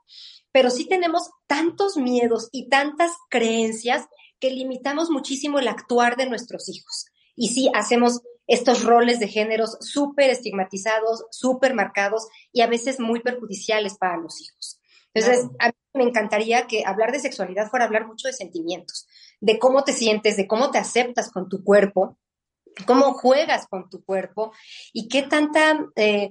pero 0.51 0.71
sí 0.71 0.87
tenemos 0.89 1.31
tantos 1.47 1.97
miedos 1.97 2.49
y 2.51 2.69
tantas 2.69 3.13
creencias 3.31 4.07
que 4.41 4.51
limitamos 4.51 5.09
muchísimo 5.09 5.61
el 5.61 5.69
actuar 5.69 6.17
de 6.17 6.29
nuestros 6.29 6.69
hijos. 6.69 7.07
Y 7.37 7.51
sí 7.51 7.71
hacemos 7.75 8.23
estos 8.49 8.83
roles 8.83 9.21
de 9.21 9.29
géneros 9.29 9.77
súper 9.83 10.31
estigmatizados, 10.31 11.27
súper 11.31 11.75
marcados 11.75 12.27
y 12.53 12.63
a 12.63 12.67
veces 12.67 12.99
muy 12.99 13.21
perjudiciales 13.21 13.97
para 13.99 14.17
los 14.17 14.41
hijos. 14.41 14.81
Entonces, 15.15 15.49
a 15.61 15.69
mí 15.69 15.73
me 15.95 16.05
encantaría 16.05 16.67
que 16.67 16.85
hablar 16.85 17.13
de 17.13 17.21
sexualidad 17.21 17.71
fuera 17.71 17.85
hablar 17.85 18.07
mucho 18.07 18.27
de 18.27 18.35
sentimientos, 18.35 19.07
de 19.41 19.59
cómo 19.59 19.85
te 19.85 19.93
sientes, 19.93 20.37
de 20.37 20.47
cómo 20.47 20.71
te 20.71 20.79
aceptas 20.79 21.31
con 21.31 21.49
tu 21.49 21.63
cuerpo, 21.63 22.19
cómo 22.87 23.13
juegas 23.15 23.67
con 23.69 23.89
tu 23.89 24.05
cuerpo 24.05 24.53
y 24.93 25.09
qué 25.09 25.23
tanta 25.23 25.87
eh, 25.95 26.31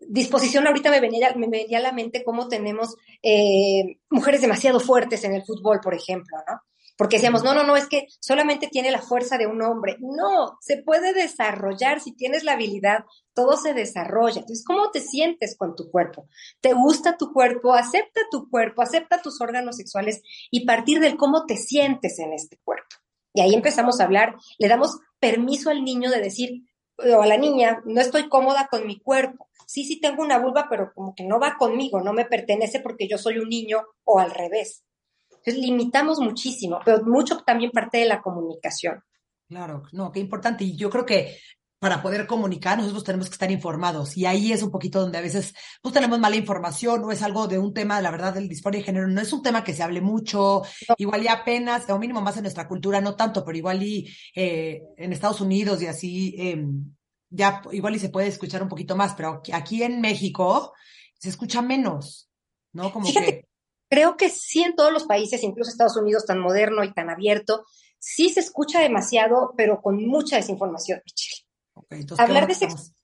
disposición 0.00 0.66
ahorita 0.66 0.90
me 0.90 1.00
venía, 1.00 1.32
me 1.34 1.48
venía 1.48 1.78
a 1.78 1.82
la 1.82 1.92
mente 1.92 2.22
cómo 2.22 2.48
tenemos 2.48 2.96
eh, 3.22 3.98
mujeres 4.10 4.42
demasiado 4.42 4.78
fuertes 4.78 5.24
en 5.24 5.34
el 5.34 5.44
fútbol, 5.44 5.80
por 5.80 5.94
ejemplo, 5.94 6.36
¿no? 6.46 6.60
Porque 6.98 7.16
decíamos, 7.16 7.44
no, 7.44 7.54
no, 7.54 7.62
no, 7.62 7.76
es 7.76 7.86
que 7.86 8.08
solamente 8.20 8.66
tiene 8.66 8.90
la 8.90 9.00
fuerza 9.00 9.38
de 9.38 9.46
un 9.46 9.62
hombre. 9.62 9.96
No, 10.00 10.58
se 10.60 10.78
puede 10.78 11.14
desarrollar. 11.14 12.00
Si 12.00 12.12
tienes 12.12 12.42
la 12.42 12.54
habilidad, 12.54 13.04
todo 13.34 13.56
se 13.56 13.72
desarrolla. 13.72 14.40
Entonces, 14.40 14.64
¿cómo 14.66 14.90
te 14.90 15.00
sientes 15.00 15.56
con 15.56 15.76
tu 15.76 15.92
cuerpo? 15.92 16.28
¿Te 16.60 16.72
gusta 16.72 17.16
tu 17.16 17.32
cuerpo? 17.32 17.72
Acepta 17.72 18.22
tu 18.32 18.50
cuerpo, 18.50 18.82
acepta 18.82 19.22
tus 19.22 19.40
órganos 19.40 19.76
sexuales 19.76 20.22
y 20.50 20.66
partir 20.66 20.98
del 20.98 21.16
cómo 21.16 21.46
te 21.46 21.56
sientes 21.56 22.18
en 22.18 22.32
este 22.32 22.58
cuerpo. 22.64 22.96
Y 23.32 23.42
ahí 23.42 23.54
empezamos 23.54 24.00
a 24.00 24.04
hablar, 24.04 24.34
le 24.58 24.66
damos 24.66 24.98
permiso 25.20 25.70
al 25.70 25.84
niño 25.84 26.10
de 26.10 26.20
decir, 26.20 26.64
o 26.96 27.22
a 27.22 27.26
la 27.26 27.36
niña, 27.36 27.80
no 27.84 28.00
estoy 28.00 28.28
cómoda 28.28 28.66
con 28.68 28.84
mi 28.88 28.98
cuerpo. 28.98 29.48
Sí, 29.68 29.84
sí 29.84 30.00
tengo 30.00 30.24
una 30.24 30.38
vulva, 30.38 30.66
pero 30.68 30.92
como 30.92 31.14
que 31.14 31.22
no 31.22 31.38
va 31.38 31.56
conmigo, 31.56 32.00
no 32.00 32.12
me 32.12 32.24
pertenece 32.24 32.80
porque 32.80 33.06
yo 33.06 33.18
soy 33.18 33.38
un 33.38 33.48
niño 33.48 33.84
o 34.02 34.18
al 34.18 34.32
revés. 34.32 34.82
Entonces 35.48 35.66
limitamos 35.66 36.20
muchísimo, 36.20 36.78
pero 36.84 37.02
mucho 37.04 37.38
también 37.38 37.70
parte 37.70 37.98
de 37.98 38.04
la 38.04 38.20
comunicación. 38.20 39.02
Claro, 39.48 39.84
no, 39.92 40.12
qué 40.12 40.20
importante. 40.20 40.62
Y 40.64 40.76
yo 40.76 40.90
creo 40.90 41.06
que 41.06 41.38
para 41.78 42.02
poder 42.02 42.26
comunicar, 42.26 42.76
nosotros 42.76 43.02
tenemos 43.02 43.28
que 43.28 43.34
estar 43.34 43.50
informados. 43.50 44.14
Y 44.18 44.26
ahí 44.26 44.52
es 44.52 44.62
un 44.62 44.70
poquito 44.70 45.00
donde 45.00 45.16
a 45.16 45.22
veces 45.22 45.54
pues 45.80 45.94
tenemos 45.94 46.18
mala 46.18 46.36
información 46.36 47.02
o 47.02 47.12
es 47.12 47.22
algo 47.22 47.48
de 47.48 47.58
un 47.58 47.72
tema, 47.72 47.98
la 48.02 48.10
verdad, 48.10 48.34
del 48.34 48.46
disforia 48.46 48.80
de 48.80 48.84
género. 48.84 49.08
No 49.08 49.22
es 49.22 49.32
un 49.32 49.42
tema 49.42 49.64
que 49.64 49.72
se 49.72 49.82
hable 49.82 50.02
mucho, 50.02 50.62
igual 50.98 51.22
y 51.22 51.28
apenas, 51.28 51.88
o 51.88 51.98
mínimo 51.98 52.20
más 52.20 52.36
en 52.36 52.42
nuestra 52.42 52.68
cultura, 52.68 53.00
no 53.00 53.16
tanto, 53.16 53.42
pero 53.42 53.56
igual 53.56 53.82
y 53.82 54.06
eh, 54.34 54.82
en 54.98 55.14
Estados 55.14 55.40
Unidos 55.40 55.80
y 55.80 55.86
así, 55.86 56.34
eh, 56.38 56.62
ya 57.30 57.62
igual 57.72 57.96
y 57.96 58.00
se 58.00 58.10
puede 58.10 58.26
escuchar 58.26 58.62
un 58.62 58.68
poquito 58.68 58.96
más, 58.96 59.14
pero 59.14 59.40
aquí 59.54 59.82
en 59.82 60.02
México 60.02 60.74
se 61.18 61.30
escucha 61.30 61.62
menos, 61.62 62.28
¿no? 62.74 62.92
Como 62.92 63.06
que... 63.10 63.47
Creo 63.88 64.16
que 64.16 64.28
sí 64.28 64.62
en 64.62 64.74
todos 64.74 64.92
los 64.92 65.04
países, 65.04 65.42
incluso 65.42 65.70
Estados 65.70 65.96
Unidos 65.96 66.26
tan 66.26 66.38
moderno 66.38 66.84
y 66.84 66.92
tan 66.92 67.10
abierto, 67.10 67.64
sí 67.98 68.28
se 68.30 68.40
escucha 68.40 68.80
demasiado, 68.80 69.54
pero 69.56 69.80
con 69.80 70.04
mucha 70.06 70.36
desinformación, 70.36 71.02
Michelle. 71.04 71.44
Hablar 72.18 72.46
de 72.46 72.54
sexualidad, 72.54 72.94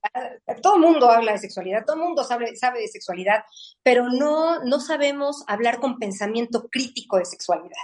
todo 0.63 0.75
el 0.75 0.83
mundo 0.83 1.09
habla 1.09 1.33
de 1.33 1.39
sexualidad, 1.39 1.85
todo 1.85 1.97
el 1.97 2.03
mundo 2.03 2.25
sabe, 2.25 2.55
sabe 2.57 2.81
de 2.81 2.89
sexualidad, 2.89 3.45
pero 3.83 4.09
no, 4.11 4.65
no 4.65 4.81
sabemos 4.81 5.45
hablar 5.47 5.79
con 5.79 5.99
pensamiento 5.99 6.69
crítico 6.71 7.19
de 7.19 7.25
sexualidad. 7.25 7.77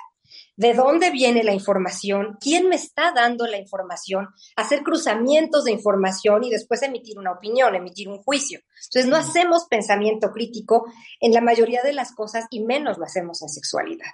¿De 0.57 0.75
dónde 0.75 1.11
viene 1.11 1.42
la 1.42 1.52
información? 1.52 2.37
¿Quién 2.40 2.69
me 2.69 2.76
está 2.76 3.12
dando 3.12 3.47
la 3.47 3.59
información? 3.59 4.28
Hacer 4.57 4.83
cruzamientos 4.83 5.64
de 5.64 5.73
información 5.73 6.45
y 6.45 6.50
después 6.50 6.83
emitir 6.83 7.19
una 7.19 7.33
opinión, 7.33 7.75
emitir 7.75 8.09
un 8.09 8.23
juicio. 8.23 8.61
Entonces 8.88 9.11
no 9.11 9.16
hacemos 9.16 9.66
pensamiento 9.71 10.30
crítico 10.33 10.87
en 11.21 11.33
la 11.33 11.40
mayoría 11.40 11.83
de 11.83 11.92
las 11.92 12.12
cosas 12.12 12.47
y 12.50 12.62
menos 12.62 12.99
lo 12.99 13.04
hacemos 13.04 13.42
en 13.42 13.49
sexualidad. 13.49 14.11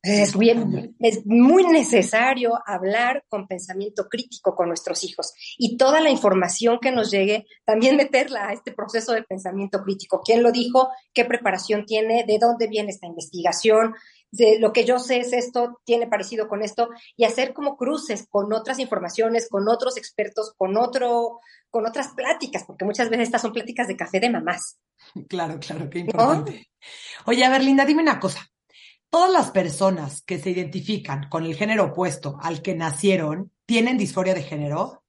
Es, 0.00 0.38
bien, 0.38 0.96
es 1.00 1.26
muy 1.26 1.64
necesario 1.64 2.52
hablar 2.64 3.24
con 3.28 3.48
pensamiento 3.48 4.08
crítico 4.08 4.54
con 4.54 4.68
nuestros 4.68 5.02
hijos 5.02 5.34
y 5.58 5.76
toda 5.76 6.00
la 6.00 6.08
información 6.08 6.78
que 6.80 6.92
nos 6.92 7.10
llegue, 7.10 7.46
también 7.64 7.96
meterla 7.96 8.48
a 8.48 8.52
este 8.52 8.72
proceso 8.72 9.12
de 9.12 9.24
pensamiento 9.24 9.82
crítico. 9.82 10.22
¿Quién 10.24 10.44
lo 10.44 10.52
dijo? 10.52 10.88
¿Qué 11.12 11.24
preparación 11.24 11.84
tiene? 11.84 12.24
¿De 12.24 12.38
dónde 12.40 12.68
viene 12.68 12.90
esta 12.90 13.08
investigación? 13.08 13.94
De 14.30 14.58
lo 14.58 14.72
que 14.72 14.84
yo 14.84 14.98
sé 14.98 15.20
es 15.20 15.32
esto, 15.32 15.80
tiene 15.84 16.06
parecido 16.06 16.48
con 16.48 16.62
esto, 16.62 16.90
y 17.16 17.24
hacer 17.24 17.54
como 17.54 17.76
cruces 17.76 18.26
con 18.28 18.52
otras 18.52 18.78
informaciones, 18.78 19.48
con 19.48 19.68
otros 19.68 19.96
expertos, 19.96 20.52
con 20.56 20.76
otro, 20.76 21.40
con 21.70 21.86
otras 21.86 22.08
pláticas, 22.14 22.64
porque 22.66 22.84
muchas 22.84 23.08
veces 23.08 23.28
estas 23.28 23.42
son 23.42 23.52
pláticas 23.52 23.88
de 23.88 23.96
café 23.96 24.20
de 24.20 24.30
mamás. 24.30 24.78
Claro, 25.28 25.58
claro, 25.58 25.88
qué 25.88 26.00
importante. 26.00 26.70
Oye, 27.24 27.44
a 27.44 27.50
ver, 27.50 27.62
Linda, 27.64 27.84
dime 27.84 28.02
una 28.02 28.20
cosa 28.20 28.46
todas 29.10 29.32
las 29.32 29.50
personas 29.50 30.22
que 30.22 30.38
se 30.38 30.50
identifican 30.50 31.28
con 31.28 31.44
el 31.44 31.54
género 31.54 31.86
opuesto 31.86 32.38
al 32.42 32.62
que 32.62 32.74
nacieron 32.74 33.52
tienen 33.66 33.98
disforia 33.98 34.34
de 34.34 34.42
género? 34.42 35.04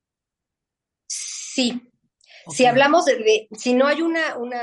Sí. 1.08 1.92
Si 2.52 2.66
hablamos 2.66 3.06
de, 3.06 3.48
si 3.52 3.74
no 3.74 3.86
hay 3.86 4.02
una, 4.02 4.38
una 4.38 4.62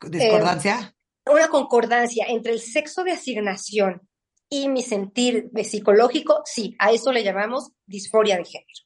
discordancia. 0.00 0.78
Eh, 0.80 0.97
una 1.30 1.48
concordancia 1.48 2.26
entre 2.28 2.52
el 2.52 2.60
sexo 2.60 3.04
de 3.04 3.12
asignación 3.12 4.08
y 4.48 4.68
mi 4.68 4.82
sentir 4.82 5.50
psicológico, 5.64 6.42
sí, 6.44 6.74
a 6.78 6.92
eso 6.92 7.12
le 7.12 7.22
llamamos 7.22 7.72
disforia 7.86 8.36
de 8.36 8.44
género. 8.44 8.84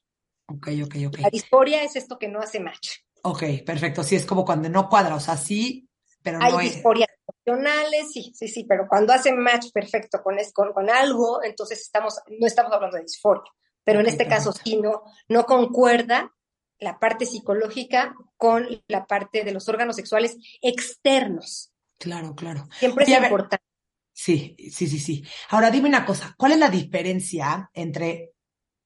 Ok, 0.48 0.68
ok, 0.84 0.96
ok. 1.06 1.18
La 1.20 1.30
disforia 1.30 1.82
es 1.82 1.96
esto 1.96 2.18
que 2.18 2.28
no 2.28 2.40
hace 2.40 2.60
match. 2.60 2.90
Ok, 3.22 3.42
perfecto. 3.64 4.02
Sí, 4.02 4.16
es 4.16 4.26
como 4.26 4.44
cuando 4.44 4.68
no 4.68 4.88
cuadra, 4.88 5.14
o 5.14 5.20
sea, 5.20 5.36
sí 5.36 5.88
hay 6.24 6.68
disforias 6.68 7.08
emocionales, 7.26 8.12
sí, 8.12 8.32
sí, 8.34 8.48
sí, 8.48 8.64
pero 8.64 8.86
cuando 8.88 9.12
hacen 9.12 9.38
match 9.38 9.66
perfecto 9.72 10.22
con, 10.22 10.36
con, 10.52 10.72
con, 10.72 10.90
algo, 10.90 11.42
entonces 11.42 11.80
estamos, 11.80 12.20
no 12.38 12.46
estamos 12.46 12.72
hablando 12.72 12.96
de 12.96 13.04
disforia. 13.04 13.50
Pero 13.84 14.00
en 14.00 14.06
este 14.06 14.28
caso 14.28 14.52
sí, 14.52 14.76
no, 14.76 15.02
no 15.28 15.44
concuerda 15.44 16.32
la 16.78 16.98
parte 16.98 17.26
psicológica 17.26 18.14
con 18.36 18.68
la 18.86 19.06
parte 19.06 19.42
de 19.44 19.52
los 19.52 19.68
órganos 19.68 19.96
sexuales 19.96 20.36
externos. 20.60 21.71
Claro, 22.02 22.34
claro. 22.34 22.66
Siempre 22.80 23.04
es 23.04 23.10
importante. 23.10 23.64
Sí, 24.12 24.56
sí, 24.72 24.88
sí, 24.88 24.98
sí. 24.98 25.24
Ahora 25.50 25.70
dime 25.70 25.88
una 25.88 26.04
cosa, 26.04 26.34
¿cuál 26.36 26.50
es 26.50 26.58
la 26.58 26.68
diferencia 26.68 27.70
entre 27.72 28.32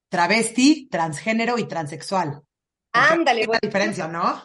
travesti, 0.07 0.87
transgénero 0.87 1.57
y 1.57 1.67
transexual? 1.67 2.43
Ándale. 2.91 3.41
¿Qué 3.41 3.47
la 3.47 3.59
diferencia, 3.59 4.07
no? 4.07 4.43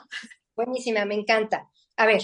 Buenísima, 0.57 1.05
me 1.05 1.17
encanta. 1.17 1.69
A 1.97 2.07
ver, 2.07 2.23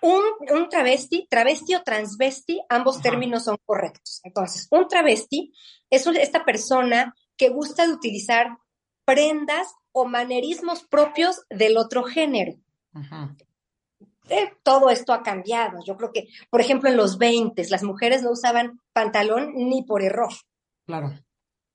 un, 0.00 0.68
travesti, 0.70 1.26
travesti 1.28 1.74
o 1.74 1.82
transvesti, 1.82 2.62
ambos 2.68 3.02
términos 3.02 3.44
son 3.44 3.58
correctos. 3.64 4.20
Entonces, 4.22 4.68
un 4.70 4.86
travesti 4.86 5.52
es 5.90 6.06
esta 6.06 6.44
persona 6.44 7.16
que 7.36 7.48
gusta 7.48 7.84
de 7.84 7.94
utilizar 7.94 8.58
prendas 9.04 9.74
o 9.90 10.04
manerismos 10.04 10.84
propios 10.84 11.42
del 11.50 11.78
otro 11.78 12.04
género. 12.04 12.54
Eh, 14.28 14.52
todo 14.62 14.90
esto 14.90 15.12
ha 15.12 15.22
cambiado. 15.22 15.78
Yo 15.84 15.96
creo 15.96 16.12
que, 16.12 16.28
por 16.50 16.60
ejemplo, 16.60 16.88
en 16.88 16.96
los 16.96 17.18
20 17.18 17.62
las 17.70 17.82
mujeres 17.82 18.22
no 18.22 18.30
usaban 18.30 18.80
pantalón 18.92 19.52
ni 19.54 19.82
por 19.82 20.02
error. 20.02 20.32
Claro. 20.86 21.12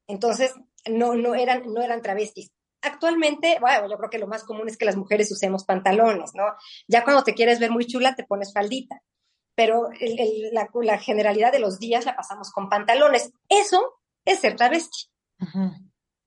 Entonces, 0.08 0.54
no, 0.90 1.16
no, 1.16 1.36
eran, 1.36 1.74
no 1.74 1.82
eran 1.82 2.02
travestis 2.02 2.52
actualmente, 2.84 3.58
bueno, 3.60 3.90
yo 3.90 3.98
creo 3.98 4.10
que 4.10 4.20
lo 4.20 4.28
más 4.28 4.44
común 4.44 4.68
es 4.68 4.78
que 4.78 4.86
las 4.86 4.98
mujeres 4.98 5.32
usemos 5.32 5.64
pantalones, 5.64 6.32
¿no? 6.36 6.44
Ya 6.88 7.04
cuando 7.04 7.24
te 7.24 7.34
quieres 7.34 7.60
ver 7.60 7.72
muy 7.72 7.86
chula, 7.86 8.16
te 8.16 8.26
pones 8.26 8.54
faldita, 8.54 9.02
pero 9.56 9.90
la, 10.52 10.98
generalidad 11.00 11.52
de 11.52 11.60
los 11.60 11.80
días 11.80 12.06
la 12.06 12.16
pasamos 12.16 12.52
con 12.52 12.70
pantalones. 12.70 13.32
Eso 13.50 14.00
es 14.26 14.40
ser 14.40 14.56
travesti, 14.56 15.10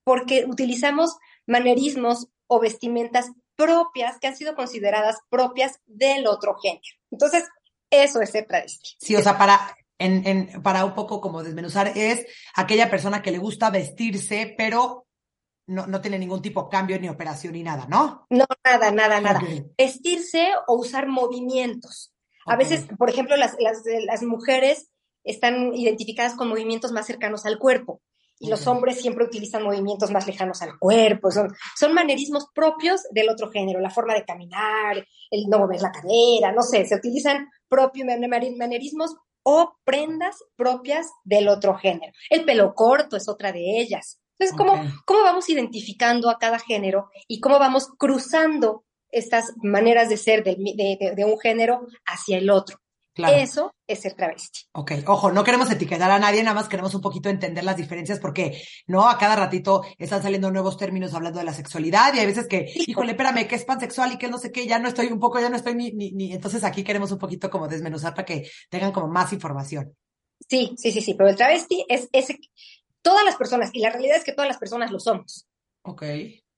porque 0.04 0.46
utilizamos 0.46 1.16
manerismos 1.46 2.28
o 2.48 2.60
vestimentas 2.60 3.30
propias 3.56 4.18
que 4.18 4.26
han 4.26 4.36
sido 4.36 4.54
consideradas 4.54 5.18
propias 5.28 5.80
del 5.86 6.26
otro 6.26 6.54
género. 6.56 6.82
Entonces, 7.10 7.44
eso 7.90 8.20
es 8.20 8.30
ser 8.30 8.46
travesti. 8.46 8.96
Sí, 8.98 9.16
o 9.16 9.22
sea, 9.22 9.38
para, 9.38 9.76
en, 9.98 10.26
en, 10.26 10.62
para 10.62 10.84
un 10.84 10.94
poco 10.94 11.20
como 11.20 11.42
desmenuzar, 11.42 11.92
es 11.96 12.26
aquella 12.54 12.90
persona 12.90 13.22
que 13.22 13.30
le 13.30 13.38
gusta 13.38 13.70
vestirse, 13.70 14.54
pero 14.56 15.06
no, 15.66 15.86
no 15.86 16.00
tiene 16.00 16.18
ningún 16.18 16.42
tipo 16.42 16.64
de 16.64 16.68
cambio 16.70 16.98
ni 16.98 17.08
operación 17.08 17.54
ni 17.54 17.62
nada, 17.62 17.86
¿no? 17.88 18.26
No, 18.30 18.46
nada, 18.64 18.90
nada, 18.90 19.20
nada. 19.20 19.40
Vestirse 19.76 20.50
o 20.66 20.76
usar 20.76 21.08
movimientos. 21.08 22.12
A 22.46 22.56
veces, 22.56 22.86
por 22.96 23.10
ejemplo, 23.10 23.36
las, 23.36 23.56
las, 23.58 23.82
las, 24.04 24.22
mujeres 24.22 24.90
están 25.24 25.74
identificadas 25.74 26.34
con 26.34 26.48
movimientos 26.48 26.92
más 26.92 27.04
cercanos 27.04 27.44
al 27.44 27.58
cuerpo 27.58 28.00
y 28.38 28.48
los 28.48 28.66
hombres 28.66 29.00
siempre 29.00 29.24
utilizan 29.24 29.62
movimientos 29.62 30.10
más 30.10 30.26
lejanos 30.26 30.62
al 30.62 30.78
cuerpo. 30.78 31.30
Son, 31.30 31.48
son 31.78 31.94
manerismos 31.94 32.48
propios 32.54 33.02
del 33.10 33.28
otro 33.28 33.50
género, 33.50 33.80
la 33.80 33.90
forma 33.90 34.14
de 34.14 34.24
caminar, 34.24 35.06
el 35.30 35.44
no 35.48 35.58
mover 35.58 35.80
la 35.80 35.92
cadera, 35.92 36.52
no 36.52 36.62
sé, 36.62 36.84
se 36.86 36.96
utilizan 36.96 37.48
propios 37.68 38.06
manerismos 38.56 39.16
o 39.42 39.76
prendas 39.84 40.42
propias 40.56 41.10
del 41.24 41.48
otro 41.48 41.76
género. 41.76 42.12
El 42.30 42.44
pelo 42.44 42.74
corto 42.74 43.16
es 43.16 43.28
otra 43.28 43.52
de 43.52 43.80
ellas. 43.80 44.20
Entonces, 44.38 44.56
¿cómo, 44.56 44.82
¿cómo 45.06 45.22
vamos 45.22 45.48
identificando 45.48 46.28
a 46.28 46.38
cada 46.38 46.58
género 46.58 47.10
y 47.26 47.40
cómo 47.40 47.58
vamos 47.58 47.88
cruzando 47.96 48.84
estas 49.10 49.52
maneras 49.62 50.08
de 50.08 50.16
ser 50.16 50.44
de, 50.44 50.56
de, 51.14 51.24
un 51.24 51.38
género 51.38 51.86
hacia 52.04 52.38
el 52.38 52.50
otro? 52.50 52.78
Eso 53.16 53.74
es 53.86 54.00
ser 54.00 54.14
travesti. 54.14 54.60
Ok, 54.72 54.92
ojo, 55.06 55.32
no 55.32 55.42
queremos 55.42 55.70
etiquetar 55.70 56.10
a 56.10 56.18
nadie, 56.18 56.42
nada 56.42 56.54
más 56.54 56.68
queremos 56.68 56.94
un 56.94 57.00
poquito 57.00 57.28
entender 57.28 57.64
las 57.64 57.76
diferencias 57.76 58.18
porque, 58.20 58.62
¿no? 58.86 59.08
A 59.08 59.16
cada 59.16 59.36
ratito 59.36 59.82
están 59.96 60.22
saliendo 60.22 60.50
nuevos 60.50 60.76
términos 60.76 61.14
hablando 61.14 61.38
de 61.38 61.44
la 61.44 61.54
sexualidad 61.54 62.12
y 62.14 62.18
hay 62.18 62.26
veces 62.26 62.46
que, 62.46 62.66
híjole, 62.86 63.12
espérame, 63.12 63.46
que 63.46 63.54
es 63.54 63.64
pansexual 63.64 64.12
y 64.12 64.18
que 64.18 64.28
no 64.28 64.38
sé 64.38 64.52
qué, 64.52 64.66
ya 64.66 64.78
no 64.78 64.88
estoy 64.88 65.06
un 65.06 65.18
poco, 65.18 65.40
ya 65.40 65.48
no 65.48 65.56
estoy 65.56 65.74
ni, 65.74 65.92
ni, 65.92 66.12
ni, 66.12 66.32
entonces 66.32 66.62
aquí 66.64 66.84
queremos 66.84 67.10
un 67.10 67.18
poquito 67.18 67.48
como 67.48 67.68
desmenuzar 67.68 68.14
para 68.14 68.26
que 68.26 68.50
tengan 68.68 68.92
como 68.92 69.08
más 69.08 69.32
información. 69.32 69.96
Sí, 70.48 70.74
sí, 70.76 70.92
sí, 70.92 71.00
sí, 71.00 71.14
pero 71.14 71.30
el 71.30 71.36
travesti 71.36 71.84
es 71.88 72.08
ese, 72.12 72.38
todas 73.02 73.24
las 73.24 73.36
personas, 73.36 73.70
y 73.72 73.80
la 73.80 73.90
realidad 73.90 74.16
es 74.16 74.24
que 74.24 74.32
todas 74.32 74.48
las 74.48 74.58
personas 74.58 74.90
lo 74.90 75.00
somos. 75.00 75.46
Ok, 75.82 76.02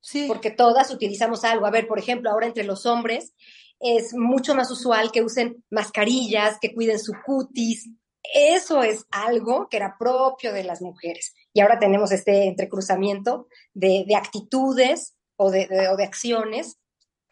sí. 0.01 0.25
Porque 0.27 0.51
todas 0.51 0.91
utilizamos 0.91 1.45
algo. 1.45 1.67
A 1.67 1.71
ver, 1.71 1.87
por 1.87 1.99
ejemplo, 1.99 2.31
ahora 2.31 2.47
entre 2.47 2.65
los 2.65 2.87
hombres, 2.87 3.35
es 3.81 4.15
mucho 4.15 4.55
más 4.55 4.71
usual 4.71 5.13
que 5.13 5.23
usen 5.23 5.65
mascarillas, 5.71 6.59
que 6.61 6.75
cuiden 6.75 6.99
su 6.99 7.13
cutis. 7.25 7.89
Eso 8.23 8.83
es 8.83 9.07
algo 9.11 9.69
que 9.69 9.77
era 9.77 9.97
propio 9.99 10.53
de 10.53 10.65
las 10.65 10.83
mujeres. 10.83 11.35
Y 11.53 11.61
ahora 11.61 11.79
tenemos 11.79 12.13
este 12.13 12.47
entrecruzamiento 12.47 13.49
de, 13.73 14.05
actitudes 14.17 15.15
o 15.37 15.51
de, 15.51 15.67
acciones 16.05 16.79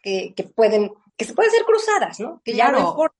que, 0.01 0.33
pueden, 0.55 0.91
que 1.17 1.25
se 1.25 1.33
pueden 1.33 1.51
ser 1.51 1.63
cruzadas, 1.65 2.19
¿no? 2.19 2.41
Que 2.43 2.55
ya 2.55 2.71
no 2.71 2.79
importa. 2.79 3.15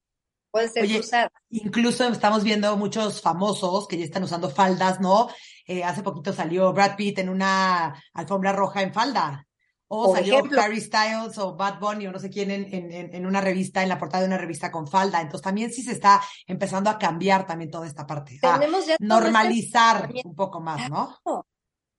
Pueden 0.50 0.72
ser 0.72 0.88
cruzadas. 0.88 1.32
Incluso 1.50 2.08
estamos 2.08 2.44
viendo 2.44 2.76
muchos 2.78 3.22
famosos 3.22 3.88
que 3.88 3.98
ya 3.98 4.06
están 4.06 4.24
usando 4.24 4.50
faldas, 4.50 5.00
¿no? 5.02 5.28
Eh, 5.66 5.84
hace 5.84 6.02
poquito 6.02 6.32
salió 6.32 6.72
Brad 6.72 6.96
Pitt 6.96 7.20
en 7.20 7.30
una 7.30 8.02
alfombra 8.14 8.54
roja 8.54 8.82
en 8.82 8.94
falda. 8.94 9.47
O 9.90 10.14
salió 10.14 10.44
Harry 10.60 10.82
Styles 10.82 11.38
o 11.38 11.56
Bad 11.56 11.80
Bunny 11.80 12.08
o 12.08 12.12
no 12.12 12.20
sé 12.20 12.30
quién 12.30 12.52
en, 12.52 12.74
en, 12.74 13.16
en, 13.16 13.26
una 13.26 13.40
revista, 13.40 13.84
en 13.84 13.90
la 13.90 13.98
portada 13.98 14.24
de 14.24 14.28
una 14.28 14.38
revista 14.38 14.72
con 14.72 14.88
falda. 14.88 15.22
Entonces 15.22 15.44
también 15.44 15.72
sí 15.72 15.82
se 15.82 15.94
está 15.94 16.22
empezando 16.46 16.90
a 16.90 17.00
cambiar 17.00 17.48
también 17.48 17.72
toda 17.72 17.88
esta 17.88 18.06
parte. 18.06 18.38
Tenemos 18.42 18.86
ya 18.86 18.98
normalizar 19.00 20.10
un 20.26 20.36
poco 20.36 20.60
más, 20.60 20.90
¿no? 20.90 21.18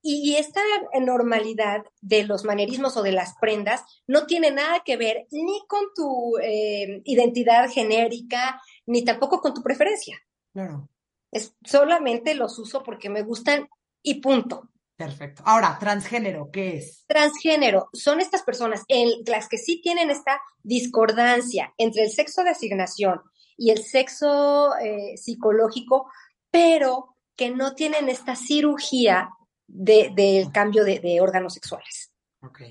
Y 0.01 0.37
esta 0.37 0.61
normalidad 1.01 1.85
de 2.01 2.25
los 2.25 2.45
manerismos 2.45 2.97
o 2.97 3.03
de 3.03 3.13
las 3.13 3.35
prendas 3.41 3.83
no 4.07 4.27
tiene 4.27 4.51
nada 4.51 4.81
que 4.85 4.97
ver 4.97 5.27
ni 5.33 5.67
con 5.67 5.81
tu 5.95 6.39
eh, 6.39 7.03
identidad 7.05 7.69
genérica, 7.69 8.63
ni 8.87 9.05
tampoco 9.05 9.41
con 9.41 9.55
tu 9.55 9.63
preferencia. 9.63 10.19
Claro. 10.53 10.89
Es 11.33 11.55
solamente 11.65 12.35
los 12.35 12.59
uso 12.59 12.83
porque 12.83 13.11
me 13.11 13.23
gustan 13.23 13.69
y 14.03 14.21
punto. 14.21 14.69
Perfecto. 14.99 15.45
Ahora, 15.47 15.79
transgénero, 15.79 16.51
¿qué 16.53 16.79
es? 16.79 17.05
Transgénero 17.07 17.89
son 17.93 18.21
estas 18.21 18.43
personas, 18.43 18.83
en 18.89 19.09
las 19.27 19.49
que 19.49 19.57
sí 19.57 19.81
tienen 19.81 20.11
esta 20.11 20.43
discordancia 20.65 21.73
entre 21.79 22.03
el 22.03 22.11
sexo 22.11 22.43
de 22.43 22.51
asignación 22.51 23.21
y 23.57 23.71
el 23.71 23.85
sexo 23.85 24.77
eh, 24.79 25.17
psicológico, 25.17 26.11
pero 26.51 27.15
que 27.37 27.51
no 27.51 27.77
tienen 27.77 28.09
esta 28.09 28.35
cirugía 28.35 29.31
del 29.69 30.17
de, 30.17 30.49
cambio 30.53 30.83
de, 30.83 31.21
órganos 31.21 31.55
sexuales. 31.55 32.11
Ok. 32.43 32.63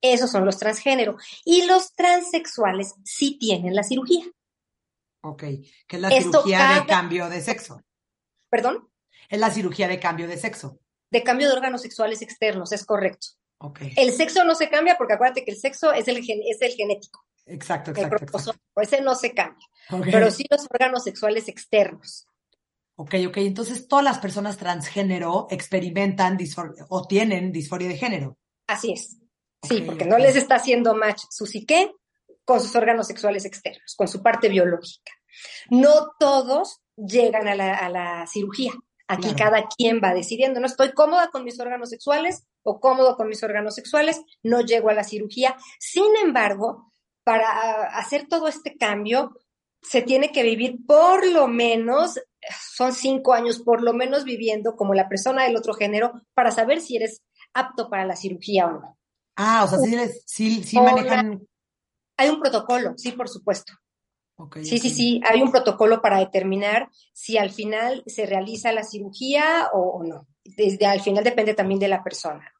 Esos 0.00 0.30
son 0.30 0.46
los 0.46 0.56
transgénero. 0.56 1.18
Y 1.44 1.66
los 1.66 1.92
transexuales 1.92 2.94
sí 3.04 3.36
tienen 3.38 3.74
la 3.74 3.82
cirugía. 3.82 4.24
Ok, 5.20 5.42
que 5.86 5.96
es 5.96 6.00
la 6.00 6.08
cirugía 6.08 6.80
de 6.80 6.86
cambio 6.86 7.28
de 7.28 7.42
sexo. 7.42 7.82
¿Perdón? 8.48 8.88
Es 9.28 9.38
la 9.38 9.50
cirugía 9.50 9.86
de 9.86 10.00
cambio 10.00 10.26
de 10.28 10.38
sexo 10.38 10.80
de 11.10 11.22
cambio 11.22 11.48
de 11.48 11.54
órganos 11.54 11.82
sexuales 11.82 12.22
externos, 12.22 12.72
es 12.72 12.84
correcto. 12.84 13.28
Okay. 13.60 13.92
El 13.96 14.12
sexo 14.12 14.44
no 14.44 14.54
se 14.54 14.68
cambia 14.68 14.96
porque 14.96 15.14
acuérdate 15.14 15.44
que 15.44 15.50
el 15.50 15.56
sexo 15.56 15.92
es 15.92 16.06
el, 16.08 16.18
es 16.18 16.62
el 16.62 16.72
genético. 16.72 17.24
Exacto, 17.46 17.90
exacto. 17.90 18.26
El 18.76 18.82
ese 18.82 19.00
no 19.00 19.14
se 19.14 19.32
cambia. 19.32 19.66
Pero 20.04 20.30
sí 20.30 20.44
los 20.50 20.66
órganos 20.70 21.04
sexuales 21.04 21.48
externos. 21.48 22.26
Ok, 22.96 23.14
ok. 23.28 23.38
Entonces 23.38 23.88
todas 23.88 24.04
las 24.04 24.18
personas 24.18 24.58
transgénero 24.58 25.46
experimentan 25.50 26.38
o 26.88 27.06
tienen 27.06 27.52
disforia 27.52 27.88
de 27.88 27.96
género. 27.96 28.38
Así 28.66 28.92
es. 28.92 29.16
Sí, 29.62 29.82
porque 29.82 30.04
no 30.04 30.18
les 30.18 30.36
está 30.36 30.56
haciendo 30.56 30.94
match 30.94 31.22
su 31.30 31.46
psique 31.46 31.92
con 32.44 32.60
sus 32.60 32.74
órganos 32.76 33.06
sexuales 33.06 33.44
externos, 33.44 33.94
con 33.96 34.08
su 34.08 34.22
parte 34.22 34.48
biológica. 34.48 35.12
No 35.70 36.12
todos 36.18 36.80
llegan 36.96 37.48
a 37.48 37.54
la, 37.54 37.74
a 37.74 37.88
la 37.88 38.26
cirugía. 38.26 38.72
Aquí 39.10 39.34
cada 39.34 39.66
quien 39.66 40.00
va 40.04 40.12
decidiendo, 40.12 40.60
no 40.60 40.66
estoy 40.66 40.92
cómoda 40.92 41.30
con 41.30 41.42
mis 41.42 41.58
órganos 41.58 41.88
sexuales 41.88 42.44
o 42.62 42.78
cómodo 42.78 43.16
con 43.16 43.28
mis 43.28 43.42
órganos 43.42 43.74
sexuales, 43.74 44.20
no 44.42 44.60
llego 44.60 44.90
a 44.90 44.94
la 44.94 45.02
cirugía. 45.02 45.56
Sin 45.80 46.14
embargo, 46.22 46.92
para 47.24 47.86
hacer 47.96 48.28
todo 48.28 48.48
este 48.48 48.76
cambio, 48.76 49.34
se 49.80 50.02
tiene 50.02 50.30
que 50.30 50.42
vivir 50.42 50.84
por 50.86 51.26
lo 51.26 51.48
menos, 51.48 52.20
son 52.74 52.92
cinco 52.92 53.32
años 53.32 53.60
por 53.60 53.82
lo 53.82 53.94
menos 53.94 54.24
viviendo 54.24 54.76
como 54.76 54.92
la 54.92 55.08
persona 55.08 55.44
del 55.44 55.56
otro 55.56 55.72
género 55.72 56.12
para 56.34 56.50
saber 56.50 56.82
si 56.82 56.96
eres 56.96 57.22
apto 57.54 57.88
para 57.88 58.04
la 58.04 58.14
cirugía 58.14 58.66
o 58.66 58.72
no. 58.72 58.98
Ah, 59.36 59.64
o 59.64 59.68
sea, 59.68 59.78
sí, 60.26 60.62
sí, 60.64 60.78
manejan. 60.78 61.46
Hay 62.18 62.28
un 62.28 62.40
protocolo, 62.40 62.92
sí, 62.98 63.12
por 63.12 63.28
supuesto 63.28 63.72
sí, 64.62 64.78
sí, 64.78 64.90
sí, 64.90 65.20
hay 65.28 65.42
un 65.42 65.50
protocolo 65.50 66.00
para 66.00 66.18
determinar 66.18 66.88
si 67.12 67.38
al 67.38 67.50
final 67.50 68.02
se 68.06 68.26
realiza 68.26 68.72
la 68.72 68.84
cirugía 68.84 69.68
o, 69.72 70.02
no. 70.04 70.26
Desde 70.44 70.86
al 70.86 71.00
final 71.00 71.24
depende 71.24 71.54
también 71.54 71.80
de 71.80 71.88
la 71.88 72.02
persona. 72.02 72.52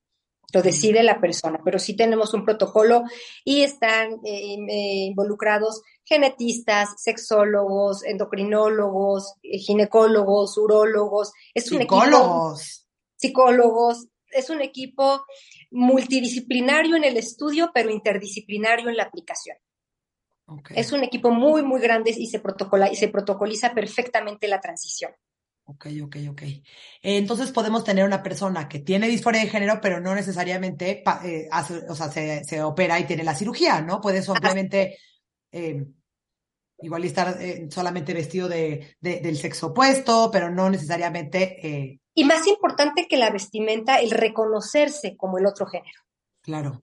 Lo 0.53 0.63
decide 0.63 1.03
la 1.03 1.21
persona, 1.21 1.61
pero 1.63 1.79
sí 1.79 1.95
tenemos 1.95 2.33
un 2.33 2.45
protocolo 2.45 3.05
y 3.45 3.61
están 3.61 4.15
eh, 4.25 4.57
eh, 4.69 5.05
involucrados 5.09 5.83
genetistas, 6.05 6.95
sexólogos, 6.97 8.03
endocrinólogos, 8.03 9.35
eh, 9.43 9.59
ginecólogos, 9.59 10.57
urólogos. 10.57 11.33
Es 11.53 11.71
un 11.71 11.83
equipo. 11.83 12.57
Psicólogos. 13.17 14.09
Es 14.31 14.49
un 14.49 14.63
equipo 14.63 15.25
multidisciplinario 15.71 16.97
en 16.97 17.05
el 17.05 17.19
estudio, 17.19 17.71
pero 17.75 17.91
interdisciplinario 17.91 18.89
en 18.89 18.97
la 18.97 19.05
aplicación. 19.05 19.57
Es 20.71 20.93
un 20.93 21.05
equipo 21.05 21.31
muy, 21.31 21.63
muy 21.63 21.81
grande 21.81 22.15
y 22.17 22.27
se, 22.27 22.41
protocola, 22.41 22.91
y 22.91 22.97
se 22.97 23.09
protocoliza 23.09 23.75
perfectamente 23.75 24.49
la 24.49 24.61
transición. 24.61 25.13
Ok, 25.65 25.87
ok, 26.03 26.17
ok. 26.31 26.43
entonces 27.03 27.53
podemos 27.53 27.85
tener 27.85 28.07
una 28.07 28.23
persona 28.23 28.71
que 28.71 28.79
tiene 28.79 29.07
disforia 29.07 29.43
de 29.43 29.51
género, 29.51 29.81
pero 29.83 30.01
no 30.01 30.15
necesariamente 30.15 31.03
eh, 31.25 31.49
o 31.89 31.95
sea, 31.95 32.11
se, 32.11 32.63
opera 32.63 32.99
y 32.99 33.05
tiene 33.05 33.23
la 33.23 33.35
cirugía, 33.35 33.83
¿no? 33.83 34.01
Puede 34.01 34.23
simplemente 34.23 34.97
eh, 35.53 35.85
igual 36.81 37.05
estar 37.05 37.37
eh, 37.39 37.69
solamente 37.71 38.15
vestido 38.15 38.49
de, 38.49 38.97
del 38.99 39.37
sexo 39.37 39.67
opuesto, 39.69 40.31
pero 40.33 40.51
no 40.51 40.71
necesariamente. 40.71 42.01
Y 42.15 42.25
más 42.25 42.47
importante 42.47 43.07
que 43.07 43.19
la 43.19 43.29
vestimenta, 43.29 44.01
el 44.01 44.11
reconocerse 44.11 45.19
como 45.19 45.37
el 45.37 45.45
otro 45.45 45.67
género. 45.67 46.01
Claro. 46.41 46.81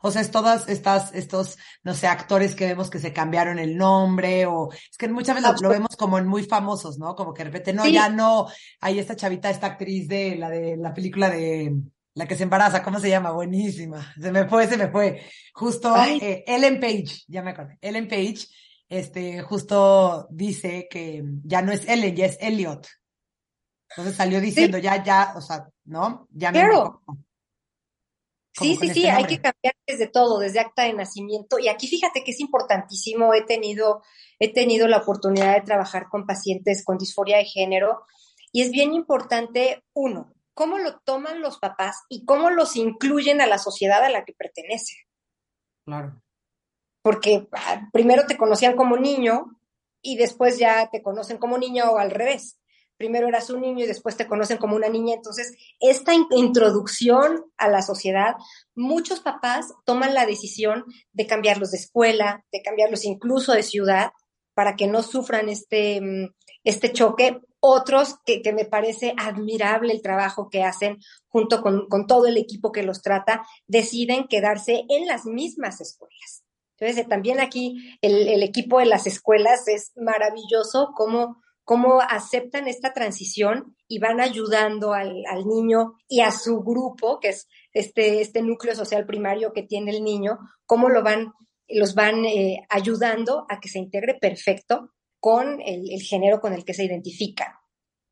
O 0.00 0.10
sea, 0.10 0.22
es 0.22 0.30
todas 0.30 0.68
estas, 0.68 1.14
estos, 1.14 1.58
no 1.82 1.94
sé, 1.94 2.06
actores 2.06 2.54
que 2.54 2.66
vemos 2.66 2.90
que 2.90 2.98
se 2.98 3.12
cambiaron 3.12 3.58
el 3.58 3.76
nombre 3.76 4.46
o 4.46 4.72
es 4.72 4.96
que 4.98 5.08
muchas 5.08 5.36
veces 5.36 5.60
lo, 5.60 5.68
vemos 5.68 5.96
como 5.96 6.18
en 6.18 6.26
muy 6.26 6.44
famosos, 6.44 6.98
¿no? 6.98 7.14
Como 7.14 7.32
que 7.32 7.40
de 7.40 7.50
repente, 7.50 7.72
no, 7.72 7.86
ya 7.86 8.08
no, 8.08 8.48
hay 8.80 8.98
esta 8.98 9.16
chavita, 9.16 9.50
esta 9.50 9.68
actriz 9.68 10.08
de 10.08 10.36
la 10.36 10.50
de 10.50 10.76
la 10.76 10.92
película 10.92 11.30
de 11.30 11.74
la 12.14 12.26
que 12.26 12.36
se 12.36 12.42
embaraza, 12.42 12.82
¿cómo 12.82 13.00
se 13.00 13.08
llama? 13.08 13.32
Buenísima. 13.32 14.12
Se 14.20 14.30
me 14.32 14.46
fue, 14.46 14.66
se 14.66 14.76
me 14.76 14.88
fue. 14.88 15.22
Justo 15.54 15.94
eh, 15.96 16.44
Ellen 16.46 16.78
Page, 16.78 17.22
ya 17.26 17.42
me 17.42 17.50
acuerdo. 17.50 17.72
Ellen 17.80 18.08
Page, 18.08 18.46
este, 18.88 19.42
justo 19.42 20.26
dice 20.30 20.88
que 20.90 21.22
ya 21.44 21.62
no 21.62 21.72
es 21.72 21.88
Ellen, 21.88 22.14
ya 22.14 22.26
es 22.26 22.36
Elliot. 22.40 22.86
Entonces 23.90 24.16
salió 24.16 24.40
diciendo, 24.40 24.78
ya, 24.78 25.02
ya, 25.02 25.32
o 25.36 25.40
sea, 25.40 25.66
¿no? 25.84 26.26
Ya 26.30 26.50
me. 26.52 26.62
Sí, 28.54 28.76
sí, 28.76 28.90
sí, 28.90 29.06
hay 29.06 29.24
que 29.24 29.40
cambiar 29.40 29.74
desde 29.86 30.08
todo, 30.08 30.38
desde 30.38 30.60
acta 30.60 30.82
de 30.82 30.92
nacimiento. 30.92 31.58
Y 31.58 31.68
aquí 31.68 31.88
fíjate 31.88 32.22
que 32.22 32.32
es 32.32 32.40
importantísimo, 32.40 33.32
he 33.32 33.42
tenido, 33.42 34.02
he 34.38 34.52
tenido 34.52 34.88
la 34.88 34.98
oportunidad 34.98 35.54
de 35.54 35.62
trabajar 35.62 36.08
con 36.10 36.26
pacientes 36.26 36.84
con 36.84 36.98
disforia 36.98 37.38
de 37.38 37.46
género 37.46 38.04
y 38.52 38.60
es 38.60 38.70
bien 38.70 38.92
importante, 38.92 39.82
uno, 39.94 40.34
cómo 40.52 40.78
lo 40.78 41.00
toman 41.00 41.40
los 41.40 41.58
papás 41.58 41.96
y 42.10 42.26
cómo 42.26 42.50
los 42.50 42.76
incluyen 42.76 43.40
a 43.40 43.46
la 43.46 43.56
sociedad 43.56 44.04
a 44.04 44.10
la 44.10 44.24
que 44.24 44.34
pertenece. 44.34 44.96
Claro. 45.86 46.22
Porque 47.02 47.48
ah, 47.52 47.88
primero 47.92 48.26
te 48.26 48.36
conocían 48.36 48.76
como 48.76 48.98
niño 48.98 49.58
y 50.02 50.16
después 50.16 50.58
ya 50.58 50.90
te 50.90 51.02
conocen 51.02 51.38
como 51.38 51.56
niño 51.56 51.90
o 51.90 51.98
al 51.98 52.10
revés 52.10 52.61
primero 52.96 53.28
eras 53.28 53.50
un 53.50 53.60
niño 53.60 53.84
y 53.84 53.88
después 53.88 54.16
te 54.16 54.26
conocen 54.26 54.58
como 54.58 54.76
una 54.76 54.88
niña. 54.88 55.14
Entonces, 55.14 55.56
esta 55.80 56.12
introducción 56.30 57.44
a 57.56 57.68
la 57.68 57.82
sociedad, 57.82 58.34
muchos 58.74 59.20
papás 59.20 59.72
toman 59.84 60.14
la 60.14 60.26
decisión 60.26 60.84
de 61.12 61.26
cambiarlos 61.26 61.70
de 61.70 61.78
escuela, 61.78 62.44
de 62.52 62.62
cambiarlos 62.62 63.04
incluso 63.04 63.52
de 63.52 63.62
ciudad, 63.62 64.12
para 64.54 64.76
que 64.76 64.86
no 64.86 65.02
sufran 65.02 65.48
este, 65.48 66.00
mm, 66.00 66.34
este 66.64 66.92
choque. 66.92 67.40
Otros 67.64 68.16
que, 68.24 68.42
me 68.52 68.64
parece 68.64 69.14
admirable 69.16 69.92
el 69.92 70.02
trabajo 70.02 70.48
que 70.50 70.64
hacen 70.64 70.98
junto 71.28 71.62
con, 71.62 71.86
con 71.88 72.08
todo 72.08 72.26
el 72.26 72.36
equipo 72.36 72.72
que 72.72 72.82
los 72.82 73.02
trata, 73.02 73.46
deciden 73.68 74.26
quedarse 74.26 74.84
en 74.88 75.06
las 75.06 75.26
mismas 75.26 75.80
escuelas. 75.80 76.42
Entonces, 76.82 77.08
también 77.08 77.38
aquí 77.38 77.96
el, 78.00 78.42
equipo 78.42 78.80
de 78.80 78.86
las 78.86 79.06
escuelas 79.06 79.68
es 79.68 79.92
maravilloso 79.94 80.90
cómo, 80.96 81.40
cómo 81.72 82.02
aceptan 82.02 82.68
esta 82.68 82.92
transición 82.92 83.74
y 83.88 83.98
van 83.98 84.20
ayudando 84.20 84.92
al, 84.92 85.24
niño 85.46 85.94
y 86.06 86.20
a 86.20 86.30
su 86.30 86.60
grupo, 86.60 87.18
que 87.18 87.30
es 87.30 87.48
este, 87.72 88.20
este 88.20 88.42
núcleo 88.42 88.74
social 88.74 89.06
primario 89.06 89.54
que 89.54 89.62
tiene 89.62 89.90
el 89.92 90.04
niño, 90.04 90.38
cómo 90.66 90.90
lo 90.90 91.02
van, 91.02 91.32
los 91.70 91.94
van 91.94 92.26
eh, 92.26 92.66
ayudando 92.68 93.46
a 93.48 93.58
que 93.58 93.70
se 93.70 93.78
integre 93.78 94.18
perfecto 94.20 94.92
con 95.18 95.62
el, 95.62 96.02
género 96.02 96.42
con 96.42 96.52
el 96.52 96.62
que 96.62 96.74
se 96.74 96.84
identifica. 96.84 97.58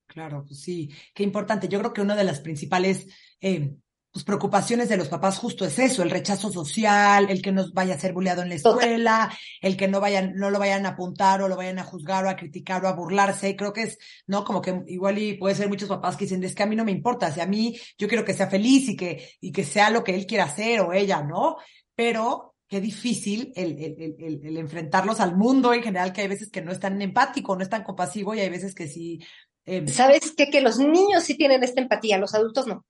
Claro, 0.06 0.42
pues 0.46 0.62
sí, 0.62 0.88
qué 1.14 1.22
importante. 1.22 1.68
Yo 1.68 1.80
creo 1.80 1.92
que 1.92 2.00
una 2.00 2.16
de 2.16 2.24
las 2.24 2.40
principales 2.40 3.08
eh, 3.42 3.76
pues, 4.12 4.24
preocupaciones 4.24 4.88
de 4.88 4.96
los 4.96 5.08
papás 5.08 5.38
justo 5.38 5.64
es 5.64 5.78
eso, 5.78 6.02
el 6.02 6.10
rechazo 6.10 6.50
social, 6.50 7.30
el 7.30 7.40
que 7.40 7.52
no 7.52 7.70
vaya 7.72 7.94
a 7.94 8.00
ser 8.00 8.12
bulleado 8.12 8.42
en 8.42 8.48
la 8.48 8.56
escuela, 8.56 9.32
el 9.60 9.76
que 9.76 9.86
no 9.86 10.00
vayan, 10.00 10.34
no 10.34 10.50
lo 10.50 10.58
vayan 10.58 10.84
a 10.86 10.90
apuntar 10.90 11.42
o 11.42 11.48
lo 11.48 11.56
vayan 11.56 11.78
a 11.78 11.84
juzgar 11.84 12.24
o 12.24 12.28
a 12.28 12.36
criticar 12.36 12.84
o 12.84 12.88
a 12.88 12.92
burlarse. 12.92 13.54
Creo 13.54 13.72
que 13.72 13.82
es, 13.82 13.98
¿no? 14.26 14.44
Como 14.44 14.60
que 14.60 14.82
igual 14.88 15.18
y 15.18 15.34
puede 15.34 15.54
ser 15.54 15.68
muchos 15.68 15.88
papás 15.88 16.16
que 16.16 16.24
dicen, 16.24 16.42
es 16.42 16.54
que 16.54 16.62
a 16.64 16.66
mí 16.66 16.74
no 16.74 16.84
me 16.84 16.92
importa, 16.92 17.30
si 17.30 17.40
a 17.40 17.46
mí 17.46 17.78
yo 17.96 18.08
quiero 18.08 18.24
que 18.24 18.34
sea 18.34 18.48
feliz 18.48 18.88
y 18.88 18.96
que, 18.96 19.28
y 19.40 19.52
que 19.52 19.64
sea 19.64 19.90
lo 19.90 20.02
que 20.02 20.14
él 20.14 20.26
quiera 20.26 20.44
hacer 20.44 20.80
o 20.80 20.92
ella, 20.92 21.22
¿no? 21.22 21.56
Pero 21.94 22.54
qué 22.66 22.80
difícil 22.80 23.52
el, 23.54 23.72
el, 23.82 24.16
el, 24.18 24.40
el, 24.44 24.56
enfrentarlos 24.56 25.20
al 25.20 25.36
mundo 25.36 25.72
en 25.72 25.82
general, 25.82 26.12
que 26.12 26.22
hay 26.22 26.28
veces 26.28 26.50
que 26.50 26.62
no 26.62 26.72
es 26.72 26.80
tan 26.80 27.00
empático, 27.02 27.54
no 27.54 27.62
es 27.62 27.68
tan 27.68 27.84
compasivo 27.84 28.34
y 28.34 28.40
hay 28.40 28.48
veces 28.48 28.74
que 28.74 28.88
sí. 28.88 29.20
Eh... 29.66 29.86
¿Sabes 29.88 30.32
qué? 30.36 30.50
Que 30.50 30.60
los 30.60 30.78
niños 30.78 31.24
sí 31.24 31.36
tienen 31.36 31.62
esta 31.62 31.80
empatía, 31.80 32.18
los 32.18 32.34
adultos 32.34 32.66
no. 32.66 32.84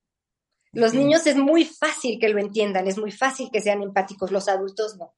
Los 0.72 0.94
niños 0.94 1.26
es 1.26 1.36
muy 1.36 1.64
fácil 1.64 2.18
que 2.20 2.28
lo 2.28 2.38
entiendan, 2.38 2.86
es 2.86 2.96
muy 2.96 3.10
fácil 3.10 3.50
que 3.52 3.60
sean 3.60 3.82
empáticos, 3.82 4.30
los 4.30 4.48
adultos 4.48 4.96
no. 4.96 5.14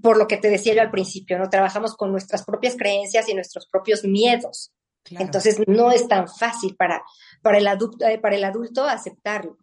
Por 0.00 0.16
lo 0.16 0.26
que 0.26 0.38
te 0.38 0.48
decía 0.48 0.74
yo 0.74 0.80
al 0.80 0.90
principio, 0.90 1.38
¿no? 1.38 1.50
Trabajamos 1.50 1.94
con 1.94 2.10
nuestras 2.10 2.44
propias 2.44 2.76
creencias 2.76 3.28
y 3.28 3.34
nuestros 3.34 3.66
propios 3.66 4.04
miedos. 4.04 4.72
Entonces 5.10 5.60
no 5.66 5.90
es 5.90 6.08
tan 6.08 6.26
fácil 6.28 6.76
para, 6.76 7.02
para, 7.42 7.58
el 7.58 7.66
adulto, 7.66 8.06
eh, 8.06 8.18
para 8.18 8.36
el 8.36 8.44
adulto 8.44 8.84
aceptarlo. 8.84 9.58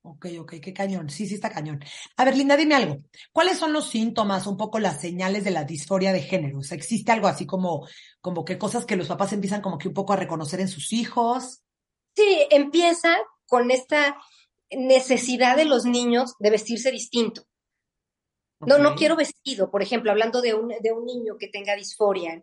Ok, 0.00 0.26
ok, 0.40 0.54
qué 0.62 0.72
cañón. 0.72 1.10
Sí, 1.10 1.26
sí 1.26 1.34
está 1.34 1.50
cañón. 1.50 1.84
A 2.16 2.24
ver, 2.24 2.34
Linda, 2.34 2.56
dime 2.56 2.74
algo. 2.74 2.96
¿Cuáles 3.30 3.58
son 3.58 3.74
los 3.74 3.90
síntomas, 3.90 4.46
un 4.46 4.56
poco 4.56 4.78
las 4.78 5.02
señales 5.02 5.44
de 5.44 5.50
la 5.50 5.64
disforia 5.64 6.14
de 6.14 6.22
género? 6.22 6.60
O 6.60 6.62
sea, 6.62 6.78
¿existe 6.78 7.12
algo 7.12 7.26
así 7.26 7.44
como, 7.44 7.86
como 8.22 8.42
que 8.44 8.56
cosas 8.56 8.86
que 8.86 8.96
los 8.96 9.08
papás 9.08 9.34
empiezan 9.34 9.60
como 9.60 9.76
que 9.76 9.88
un 9.88 9.94
poco 9.94 10.14
a 10.14 10.16
reconocer 10.16 10.60
en 10.60 10.68
sus 10.68 10.94
hijos? 10.94 11.60
Sí, 12.16 12.46
empieza 12.50 13.14
con 13.46 13.70
esta 13.70 14.16
necesidad 14.70 15.56
de 15.56 15.64
los 15.64 15.84
niños 15.84 16.34
de 16.38 16.50
vestirse 16.50 16.90
distinto. 16.90 17.42
No, 18.60 18.78
no 18.78 18.96
quiero 18.96 19.14
vestido, 19.14 19.70
por 19.70 19.82
ejemplo, 19.82 20.10
hablando 20.10 20.40
de 20.42 20.54
un, 20.54 20.68
de 20.68 20.92
un 20.92 21.04
niño 21.04 21.36
que 21.38 21.48
tenga 21.48 21.76
disforia. 21.76 22.42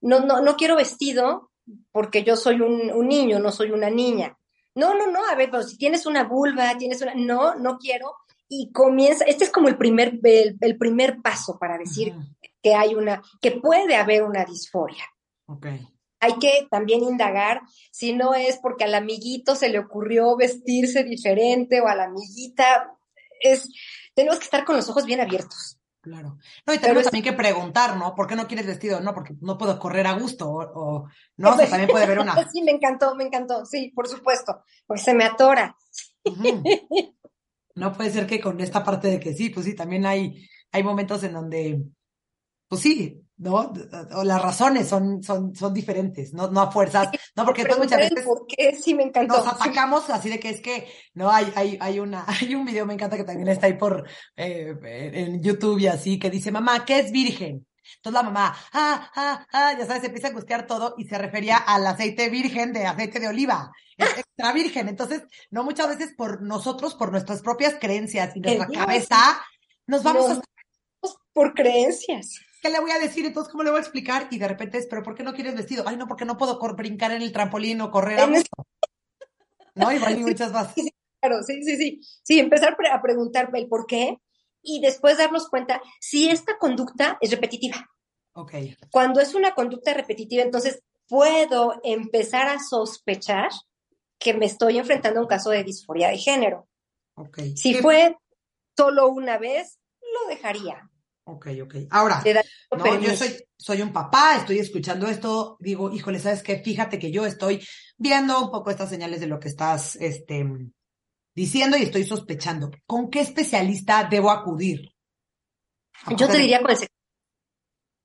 No, 0.00 0.20
no, 0.20 0.40
no 0.40 0.56
quiero 0.56 0.76
vestido 0.76 1.50
porque 1.90 2.22
yo 2.22 2.36
soy 2.36 2.60
un, 2.60 2.92
un 2.92 3.08
niño, 3.08 3.40
no 3.40 3.50
soy 3.50 3.72
una 3.72 3.90
niña. 3.90 4.38
No, 4.76 4.94
no, 4.94 5.10
no, 5.10 5.26
a 5.26 5.34
ver, 5.34 5.50
pero 5.50 5.64
si 5.64 5.76
tienes 5.76 6.06
una 6.06 6.24
vulva, 6.24 6.78
tienes 6.78 7.02
una, 7.02 7.14
no, 7.14 7.56
no 7.56 7.78
quiero. 7.78 8.14
Y 8.48 8.70
comienza, 8.72 9.24
este 9.24 9.44
es 9.44 9.50
como 9.50 9.68
el 9.68 9.76
primer, 9.76 10.20
el, 10.22 10.78
primer 10.78 11.20
paso 11.20 11.58
para 11.58 11.76
decir 11.76 12.14
que 12.62 12.74
hay 12.74 12.94
una, 12.94 13.20
que 13.40 13.52
puede 13.52 13.96
haber 13.96 14.22
una 14.22 14.44
disforia. 14.44 15.04
Okay 15.46 15.97
hay 16.20 16.38
que 16.38 16.66
también 16.70 17.02
indagar 17.02 17.62
si 17.90 18.12
no 18.12 18.34
es 18.34 18.58
porque 18.58 18.84
al 18.84 18.94
amiguito 18.94 19.54
se 19.54 19.68
le 19.68 19.78
ocurrió 19.78 20.36
vestirse 20.36 21.04
diferente 21.04 21.80
o 21.80 21.88
a 21.88 21.94
la 21.94 22.04
amiguita. 22.04 22.92
Es, 23.40 23.68
tenemos 24.14 24.38
que 24.38 24.44
estar 24.44 24.64
con 24.64 24.76
los 24.76 24.88
ojos 24.88 25.04
bien 25.04 25.20
abiertos. 25.20 25.78
Claro. 26.00 26.38
No, 26.66 26.74
y 26.74 26.78
tenemos 26.78 27.04
también 27.04 27.24
que 27.24 27.32
preguntar, 27.32 27.96
¿no? 27.96 28.14
¿Por 28.14 28.26
qué 28.26 28.36
no 28.36 28.46
quieres 28.46 28.66
vestido? 28.66 29.00
No, 29.00 29.12
porque 29.14 29.34
no 29.40 29.58
puedo 29.58 29.78
correr 29.78 30.06
a 30.06 30.12
gusto, 30.12 30.48
o, 30.48 31.08
no, 31.36 31.54
o 31.54 31.56
también 31.56 31.88
puede 31.88 32.04
haber 32.04 32.20
una. 32.20 32.34
sí, 32.52 32.62
me 32.62 32.72
encantó, 32.72 33.14
me 33.14 33.24
encantó, 33.24 33.66
sí, 33.66 33.92
por 33.94 34.08
supuesto, 34.08 34.62
porque 34.86 35.02
se 35.02 35.14
me 35.14 35.24
atora. 35.24 35.76
No 37.74 37.92
puede 37.92 38.10
ser 38.10 38.26
que 38.26 38.40
con 38.40 38.60
esta 38.60 38.82
parte 38.82 39.08
de 39.08 39.20
que 39.20 39.34
sí, 39.34 39.50
pues 39.50 39.66
sí, 39.66 39.74
también 39.74 40.04
hay, 40.04 40.48
hay 40.72 40.82
momentos 40.82 41.22
en 41.22 41.32
donde, 41.32 41.84
pues 42.68 42.80
sí, 42.80 43.22
¿no? 43.38 43.72
O 44.14 44.24
las 44.24 44.42
razones 44.42 44.88
son, 44.88 45.22
son, 45.22 45.54
son 45.54 45.72
diferentes, 45.72 46.34
no, 46.34 46.50
no 46.50 46.60
a 46.60 46.70
fuerzas, 46.70 47.08
no, 47.36 47.44
porque 47.44 47.64
muchas 47.78 47.98
veces 47.98 48.24
¿por 48.24 48.46
qué? 48.46 48.74
Sí, 48.74 48.94
me 48.94 49.04
encantó. 49.04 49.38
nos 49.38 49.46
atacamos 49.46 50.10
así 50.10 50.28
de 50.28 50.40
que 50.40 50.50
es 50.50 50.60
que, 50.60 50.88
no, 51.14 51.30
hay, 51.30 51.50
hay, 51.54 51.78
hay 51.80 52.00
una, 52.00 52.24
hay 52.26 52.54
un 52.54 52.64
video, 52.64 52.84
me 52.84 52.94
encanta 52.94 53.16
que 53.16 53.24
también 53.24 53.48
está 53.48 53.66
ahí 53.66 53.74
por, 53.74 54.06
eh, 54.36 54.74
en 54.82 55.42
YouTube 55.42 55.78
y 55.78 55.86
así, 55.86 56.18
que 56.18 56.30
dice, 56.30 56.50
mamá, 56.50 56.84
¿qué 56.84 56.98
es 56.98 57.12
virgen? 57.12 57.64
Entonces 57.96 58.22
la 58.22 58.22
mamá, 58.22 58.56
ah, 58.72 59.10
ah, 59.14 59.46
ah, 59.52 59.74
ya 59.78 59.86
sabes, 59.86 60.04
empieza 60.04 60.28
a 60.28 60.30
angustiar 60.30 60.66
todo 60.66 60.94
y 60.98 61.04
se 61.04 61.16
refería 61.16 61.56
al 61.56 61.86
aceite 61.86 62.28
virgen 62.28 62.72
de 62.72 62.86
aceite 62.86 63.18
de 63.18 63.28
oliva, 63.28 63.72
extra 63.96 64.52
virgen. 64.52 64.88
Entonces, 64.88 65.22
no 65.50 65.64
muchas 65.64 65.88
veces 65.88 66.14
por 66.16 66.42
nosotros, 66.42 66.94
por 66.94 67.10
nuestras 67.10 67.40
propias 67.40 67.76
creencias 67.80 68.36
y 68.36 68.40
nuestra 68.40 68.66
cabeza, 68.66 69.40
nos 69.86 70.02
vamos 70.02 70.30
a... 70.30 70.40
Por 71.32 71.54
creencias. 71.54 72.40
¿Qué 72.60 72.70
le 72.70 72.80
voy 72.80 72.90
a 72.90 72.98
decir? 72.98 73.24
Entonces, 73.26 73.50
¿cómo 73.50 73.64
le 73.64 73.70
voy 73.70 73.78
a 73.78 73.82
explicar? 73.82 74.28
Y 74.30 74.38
de 74.38 74.48
repente 74.48 74.78
es, 74.78 74.86
¿pero 74.86 75.02
por 75.02 75.14
qué 75.14 75.22
no 75.22 75.34
quieres 75.34 75.54
vestido? 75.54 75.84
Ay, 75.86 75.96
no, 75.96 76.06
porque 76.06 76.24
no 76.24 76.36
puedo 76.36 76.58
brincar 76.74 77.12
en 77.12 77.22
el 77.22 77.32
trampolín 77.32 77.80
o 77.80 77.90
correr 77.90 78.20
a. 78.20 78.26
¿No? 78.26 79.92
Y 79.92 79.96
hay 79.96 80.16
muchas 80.16 80.52
más. 80.52 80.74
Sí, 80.74 80.92
claro, 81.20 81.42
sí, 81.42 81.62
sí, 81.62 81.76
sí. 81.76 82.00
Sí, 82.22 82.38
empezar 82.40 82.76
a 82.92 83.02
preguntarme 83.02 83.60
el 83.60 83.68
por 83.68 83.86
qué 83.86 84.18
y 84.62 84.80
después 84.80 85.18
darnos 85.18 85.48
cuenta 85.48 85.80
si 86.00 86.28
esta 86.28 86.58
conducta 86.58 87.16
es 87.20 87.30
repetitiva. 87.30 87.88
Ok. 88.32 88.54
Cuando 88.90 89.20
es 89.20 89.34
una 89.34 89.54
conducta 89.54 89.94
repetitiva, 89.94 90.42
entonces 90.42 90.82
puedo 91.06 91.80
empezar 91.84 92.48
a 92.48 92.58
sospechar 92.58 93.50
que 94.18 94.34
me 94.34 94.46
estoy 94.46 94.78
enfrentando 94.78 95.20
a 95.20 95.22
un 95.22 95.28
caso 95.28 95.50
de 95.50 95.64
disforia 95.64 96.08
de 96.08 96.18
género. 96.18 96.68
Ok. 97.14 97.38
Si 97.56 97.74
fue 97.74 98.16
solo 98.76 99.08
una 99.08 99.38
vez, 99.38 99.78
lo 100.00 100.28
dejaría. 100.28 100.90
Ok, 101.30 101.48
ok. 101.62 101.74
Ahora, 101.90 102.22
no, 102.74 103.00
yo 103.00 103.14
soy, 103.14 103.36
soy 103.54 103.82
un 103.82 103.92
papá, 103.92 104.36
estoy 104.36 104.60
escuchando 104.60 105.06
esto, 105.06 105.58
digo, 105.60 105.92
híjole, 105.92 106.18
¿sabes 106.18 106.42
qué? 106.42 106.62
Fíjate 106.62 106.98
que 106.98 107.10
yo 107.10 107.26
estoy 107.26 107.62
viendo 107.98 108.40
un 108.40 108.50
poco 108.50 108.70
estas 108.70 108.88
señales 108.88 109.20
de 109.20 109.26
lo 109.26 109.38
que 109.38 109.48
estás 109.48 109.96
este, 109.96 110.46
diciendo 111.34 111.76
y 111.76 111.82
estoy 111.82 112.04
sospechando. 112.04 112.70
¿Con 112.86 113.10
qué 113.10 113.20
especialista 113.20 114.08
debo 114.10 114.30
acudir? 114.30 114.88
Yo 116.16 116.28
te 116.28 116.38
diría 116.38 116.62
con 116.62 116.70
el 116.70 116.78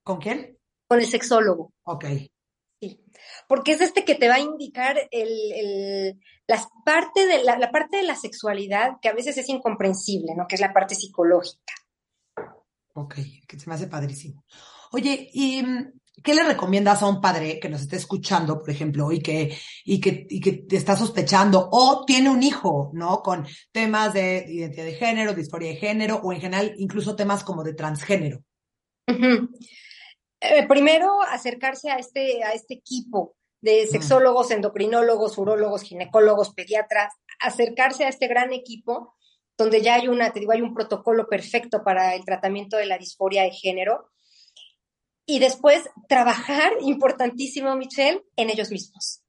¿Con 0.04 0.18
quién? 0.20 0.60
Con 0.86 1.00
el 1.00 1.08
sexólogo. 1.08 1.72
Ok. 1.84 2.06
Sí. 2.82 3.06
Porque 3.48 3.72
es 3.72 3.80
este 3.80 4.04
que 4.04 4.16
te 4.16 4.28
va 4.28 4.36
a 4.36 4.40
indicar 4.40 4.98
el, 5.12 5.30
el 5.54 6.20
las 6.46 6.68
parte 6.84 7.26
de 7.26 7.42
la, 7.42 7.58
la 7.58 7.72
parte 7.72 7.96
de 7.96 8.04
la 8.04 8.18
sexualidad 8.18 8.98
que 9.02 9.08
a 9.08 9.14
veces 9.14 9.38
es 9.38 9.48
incomprensible, 9.48 10.36
¿no? 10.36 10.46
Que 10.46 10.56
es 10.56 10.62
la 10.62 10.74
parte 10.74 10.94
psicológica. 10.94 11.74
Ok, 12.94 13.16
que 13.48 13.60
se 13.60 13.68
me 13.70 13.76
hace 13.76 13.88
padrísimo. 13.88 14.44
Oye, 14.92 15.30
¿y 15.34 15.64
mm, 15.64 15.94
qué 16.22 16.36
le 16.36 16.44
recomiendas 16.44 17.02
a 17.02 17.08
un 17.08 17.20
padre 17.20 17.60
que 17.60 17.70
nos 17.70 17.82
esté 17.82 17.96
escuchando, 17.96 18.60
por 18.60 18.70
ejemplo, 18.70 19.12
y 19.12 19.20
que, 19.20 19.58
y 19.84 20.00
que, 20.00 20.28
y 20.30 20.40
que 20.40 20.54
te 20.54 20.76
está 20.76 20.96
sospechando 20.96 21.70
o 21.72 22.06
tiene 22.06 22.30
un 22.30 22.44
hijo, 22.44 22.92
¿no? 22.94 23.22
Con 23.22 23.48
temas 23.72 24.14
de 24.14 24.46
identidad 24.48 24.86
de 24.86 24.94
género, 24.94 25.34
disforia 25.34 25.70
de 25.70 25.78
género 25.78 26.18
o 26.24 26.32
en 26.32 26.42
general 26.42 26.74
incluso 26.78 27.16
temas 27.16 27.44
como 27.44 27.64
de 27.64 27.74
transgénero. 27.74 28.44
Eh, 29.08 30.68
primero, 30.68 31.22
acercarse 31.24 31.90
a 31.90 31.96
este, 31.96 32.44
a 32.44 32.52
este 32.52 32.76
equipo 32.76 33.36
de 33.62 33.88
sexólogos, 33.88 34.52
endocrinólogos, 34.52 35.38
urólogos, 35.38 35.84
ginecólogos, 35.84 36.54
pediatras, 36.54 37.14
acercarse 37.40 38.04
a 38.04 38.10
este 38.10 38.28
gran 38.28 38.52
equipo 38.52 39.16
donde 39.58 39.82
ya 39.82 39.96
hay 39.96 40.08
una, 40.08 40.32
te 40.32 40.40
digo, 40.40 40.52
hay 40.52 40.62
un 40.62 40.74
protocolo 40.74 41.28
perfecto 41.28 41.84
para 41.84 42.16
el 42.16 42.26
tratamiento 42.26 42.78
de 42.78 42.86
la 42.86 42.98
disforia 42.98 43.44
de 43.44 43.52
género. 43.52 44.10
Y 45.26 45.40
después 45.40 45.90
trabajar, 46.08 46.74
importantísimo, 46.82 47.76
Michelle, 47.76 48.24
en 48.36 48.50
ellos 48.50 48.72
mismos. 48.72 49.22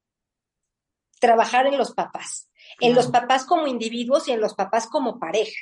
Trabajar 1.19 1.67
en 1.67 1.77
los 1.77 1.93
papás, 1.93 2.49
en 2.79 2.93
los 2.93 3.07
papás 3.07 3.45
como 3.45 3.67
individuos 3.67 4.27
y 4.27 4.31
en 4.31 4.41
los 4.41 4.53
papás 4.53 4.87
como 4.87 5.19
pareja. 5.19 5.57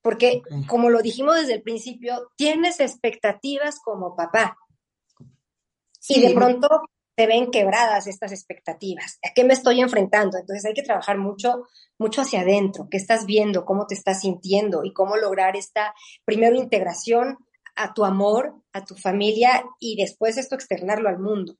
Porque, 0.00 0.42
como 0.66 0.90
lo 0.90 1.00
dijimos 1.00 1.36
desde 1.36 1.54
el 1.54 1.62
principio, 1.62 2.32
tienes 2.36 2.80
expectativas 2.80 3.78
como 3.80 4.16
papá. 4.16 4.56
Y 6.08 6.20
de 6.20 6.34
pronto 6.34 6.68
te 7.14 7.26
ven 7.26 7.50
quebradas 7.50 8.06
estas 8.06 8.32
expectativas. 8.32 9.18
¿A 9.22 9.32
qué 9.34 9.44
me 9.44 9.52
estoy 9.52 9.80
enfrentando? 9.80 10.38
Entonces 10.38 10.64
hay 10.64 10.74
que 10.74 10.82
trabajar 10.82 11.18
mucho, 11.18 11.68
mucho 11.98 12.22
hacia 12.22 12.40
adentro. 12.40 12.88
¿Qué 12.90 12.96
estás 12.96 13.26
viendo? 13.26 13.64
¿Cómo 13.64 13.86
te 13.86 13.94
estás 13.94 14.20
sintiendo? 14.20 14.84
Y 14.84 14.92
cómo 14.92 15.16
lograr 15.16 15.56
esta, 15.56 15.94
primero, 16.24 16.56
integración 16.56 17.38
a 17.76 17.94
tu 17.94 18.04
amor, 18.04 18.54
a 18.72 18.84
tu 18.84 18.94
familia 18.96 19.64
y 19.78 19.96
después 19.96 20.36
esto 20.36 20.54
externarlo 20.54 21.08
al 21.08 21.18
mundo. 21.18 21.56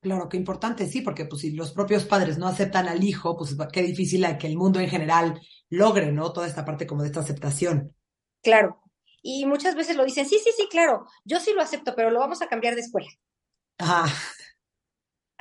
Claro, 0.00 0.28
qué 0.28 0.36
importante, 0.36 0.86
sí, 0.86 1.00
porque 1.00 1.26
pues 1.26 1.42
si 1.42 1.52
los 1.52 1.72
propios 1.72 2.04
padres 2.04 2.36
no 2.36 2.48
aceptan 2.48 2.88
al 2.88 3.04
hijo, 3.04 3.36
pues 3.36 3.56
qué 3.72 3.82
difícil 3.82 4.26
que 4.36 4.48
el 4.48 4.56
mundo 4.56 4.80
en 4.80 4.88
general 4.88 5.40
logre, 5.68 6.10
¿no? 6.10 6.32
Toda 6.32 6.48
esta 6.48 6.64
parte 6.64 6.88
como 6.88 7.02
de 7.02 7.08
esta 7.08 7.20
aceptación. 7.20 7.94
Claro. 8.42 8.80
Y 9.22 9.46
muchas 9.46 9.76
veces 9.76 9.94
lo 9.94 10.04
dicen, 10.04 10.28
sí, 10.28 10.40
sí, 10.42 10.50
sí, 10.56 10.66
claro, 10.68 11.06
yo 11.24 11.38
sí 11.38 11.52
lo 11.54 11.62
acepto, 11.62 11.94
pero 11.94 12.10
lo 12.10 12.18
vamos 12.18 12.42
a 12.42 12.48
cambiar 12.48 12.74
de 12.74 12.80
escuela. 12.80 13.08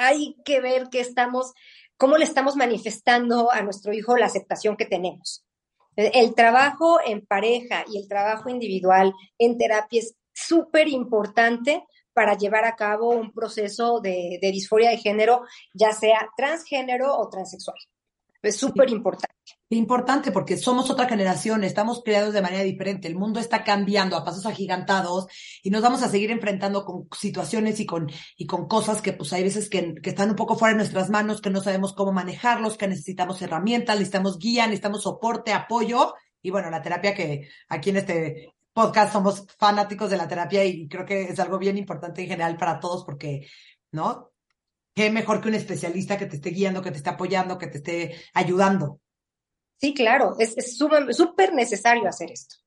Hay 0.01 0.35
que 0.43 0.59
ver 0.59 0.87
qué 0.89 0.99
estamos, 0.99 1.53
cómo 1.97 2.17
le 2.17 2.25
estamos 2.25 2.55
manifestando 2.55 3.51
a 3.51 3.61
nuestro 3.61 3.93
hijo 3.93 4.17
la 4.17 4.25
aceptación 4.25 4.75
que 4.75 4.85
tenemos. 4.85 5.45
El 5.95 6.33
trabajo 6.35 6.99
en 7.05 7.25
pareja 7.25 7.83
y 7.87 7.97
el 7.97 8.07
trabajo 8.07 8.49
individual 8.49 9.13
en 9.37 9.57
terapia 9.57 9.99
es 9.99 10.15
súper 10.33 10.87
importante 10.87 11.83
para 12.13 12.37
llevar 12.37 12.65
a 12.65 12.75
cabo 12.75 13.09
un 13.09 13.31
proceso 13.31 13.99
de, 13.99 14.39
de, 14.41 14.51
disforia 14.51 14.89
de 14.89 14.97
género, 14.97 15.43
ya 15.73 15.91
sea 15.91 16.29
transgénero 16.35 17.15
o 17.17 17.29
transexual. 17.29 17.77
Es 18.41 18.57
súper 18.57 18.89
importante. 18.89 19.61
Importante 19.73 20.34
porque 20.34 20.57
somos 20.57 20.89
otra 20.89 21.07
generación, 21.07 21.63
estamos 21.63 22.01
creados 22.03 22.34
de 22.34 22.41
manera 22.41 22.62
diferente, 22.62 23.07
el 23.07 23.15
mundo 23.15 23.39
está 23.39 23.63
cambiando 23.63 24.17
a 24.17 24.25
pasos 24.25 24.45
agigantados 24.45 25.27
y 25.63 25.69
nos 25.69 25.81
vamos 25.81 26.03
a 26.03 26.10
seguir 26.10 26.29
enfrentando 26.29 26.84
con 26.84 27.07
situaciones 27.17 27.79
y 27.79 27.86
con, 27.86 28.12
y 28.36 28.47
con 28.47 28.67
cosas 28.67 29.01
que 29.01 29.13
pues 29.13 29.31
hay 29.31 29.43
veces 29.43 29.69
que, 29.69 29.95
que 30.03 30.10
están 30.10 30.29
un 30.29 30.36
poco 30.36 30.57
fuera 30.57 30.73
de 30.73 30.79
nuestras 30.79 31.10
manos, 31.10 31.39
que 31.39 31.49
no 31.49 31.63
sabemos 31.63 31.93
cómo 31.93 32.12
manejarlos, 32.12 32.75
que 32.75 32.89
necesitamos 32.89 33.41
herramientas, 33.41 33.95
necesitamos 33.95 34.39
guía, 34.39 34.65
necesitamos 34.65 35.03
soporte, 35.03 35.53
apoyo 35.53 36.15
y 36.41 36.49
bueno, 36.49 36.69
la 36.69 36.81
terapia 36.81 37.15
que 37.15 37.47
aquí 37.69 37.91
en 37.91 37.97
este 37.97 38.53
podcast 38.73 39.13
somos 39.13 39.45
fanáticos 39.57 40.10
de 40.10 40.17
la 40.17 40.27
terapia 40.27 40.65
y 40.65 40.89
creo 40.89 41.05
que 41.05 41.29
es 41.29 41.39
algo 41.39 41.57
bien 41.57 41.77
importante 41.77 42.21
en 42.23 42.27
general 42.27 42.57
para 42.57 42.81
todos 42.81 43.05
porque, 43.05 43.47
¿no? 43.91 44.31
Qué 44.93 45.10
mejor 45.12 45.39
que 45.39 45.47
un 45.47 45.55
especialista 45.55 46.17
que 46.17 46.25
te 46.25 46.36
esté 46.36 46.49
guiando, 46.49 46.81
que 46.81 46.91
te 46.91 46.97
esté 46.97 47.10
apoyando, 47.10 47.57
que 47.57 47.67
te 47.67 47.77
esté 47.77 48.21
ayudando. 48.34 49.00
Sí, 49.81 49.95
claro, 49.95 50.35
es 50.37 50.77
súper 50.77 51.53
necesario 51.53 52.07
hacer 52.07 52.31
esto. 52.31 52.57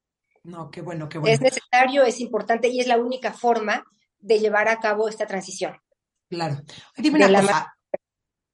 No, 0.42 0.70
qué 0.70 0.83
bueno, 0.83 1.09
qué 1.09 1.18
bueno. 1.18 1.33
Es 1.33 1.40
necesario, 1.40 2.03
es 2.03 2.20
importante 2.20 2.68
y 2.68 2.81
es 2.81 2.88
la 2.88 2.98
única 2.98 3.33
forma 3.33 3.85
de 4.18 4.40
llevar 4.40 4.68
a 4.68 4.81
cabo 4.81 5.09
esta 5.09 5.24
transición. 5.24 5.77
Claro. 6.29 6.61
Dime 6.96 7.24
una 7.24 7.40
cosa, 7.40 7.74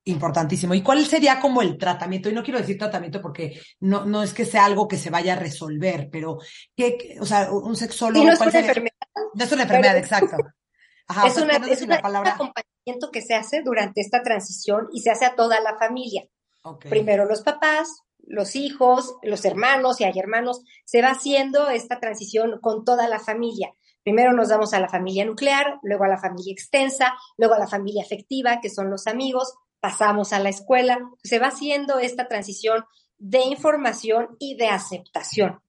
importantísimo. 0.04 0.74
¿Y 0.74 0.82
cuál 0.82 1.04
sería 1.06 1.40
como 1.40 1.62
el 1.62 1.78
tratamiento? 1.78 2.28
Y 2.28 2.34
no 2.34 2.42
quiero 2.42 2.58
decir 2.58 2.78
tratamiento 2.78 3.20
porque 3.20 3.60
no, 3.80 4.04
no 4.04 4.22
es 4.22 4.34
que 4.34 4.44
sea 4.44 4.64
algo 4.64 4.86
que 4.86 4.96
se 4.96 5.10
vaya 5.10 5.32
a 5.32 5.38
resolver, 5.38 6.08
pero 6.10 6.38
¿qué, 6.76 7.16
o 7.20 7.24
sea, 7.24 7.50
un 7.50 7.76
sexólogo. 7.76 8.24
no 8.24 8.32
es 8.32 8.40
una 8.40 8.58
enfermedad. 8.58 8.94
No 9.34 9.44
es 9.44 9.52
una 9.52 9.62
enfermedad, 9.62 9.96
exacto. 9.96 10.36
es, 11.26 11.36
una, 11.38 11.56
es, 11.56 11.82
una, 11.82 12.00
un 12.00 12.26
acompañamiento 12.26 13.10
que 13.12 13.22
se 13.22 13.34
hace 13.34 13.62
durante 13.62 14.00
esta 14.00 14.22
transición 14.22 14.88
y 14.92 15.00
se 15.00 15.10
hace 15.10 15.24
a 15.24 15.34
toda 15.34 15.60
la 15.60 15.78
familia. 15.78 16.24
Primero 16.88 17.24
los 17.24 17.42
papás, 17.42 18.02
los 18.30 18.54
hijos, 18.54 19.16
los 19.22 19.44
hermanos, 19.44 19.96
si 19.96 20.04
hay 20.04 20.16
hermanos, 20.16 20.62
se 20.84 21.02
va 21.02 21.08
haciendo 21.08 21.68
esta 21.68 21.98
transición 21.98 22.60
con 22.60 22.84
toda 22.84 23.08
la 23.08 23.18
familia. 23.18 23.74
Primero 24.04 24.32
nos 24.32 24.48
damos 24.48 24.72
a 24.72 24.80
la 24.80 24.88
familia 24.88 25.24
nuclear, 25.24 25.78
luego 25.82 26.04
a 26.04 26.08
la 26.08 26.16
familia 26.16 26.52
extensa, 26.52 27.14
luego 27.36 27.54
a 27.54 27.58
la 27.58 27.66
familia 27.66 28.02
afectiva, 28.02 28.60
que 28.60 28.70
son 28.70 28.88
los 28.88 29.06
amigos, 29.08 29.52
pasamos 29.80 30.32
a 30.32 30.38
la 30.38 30.48
escuela, 30.48 30.98
se 31.22 31.38
va 31.38 31.48
haciendo 31.48 31.98
esta 31.98 32.28
transición 32.28 32.84
de 33.18 33.40
información 33.40 34.36
y 34.38 34.56
de 34.56 34.68
aceptación. 34.68 35.60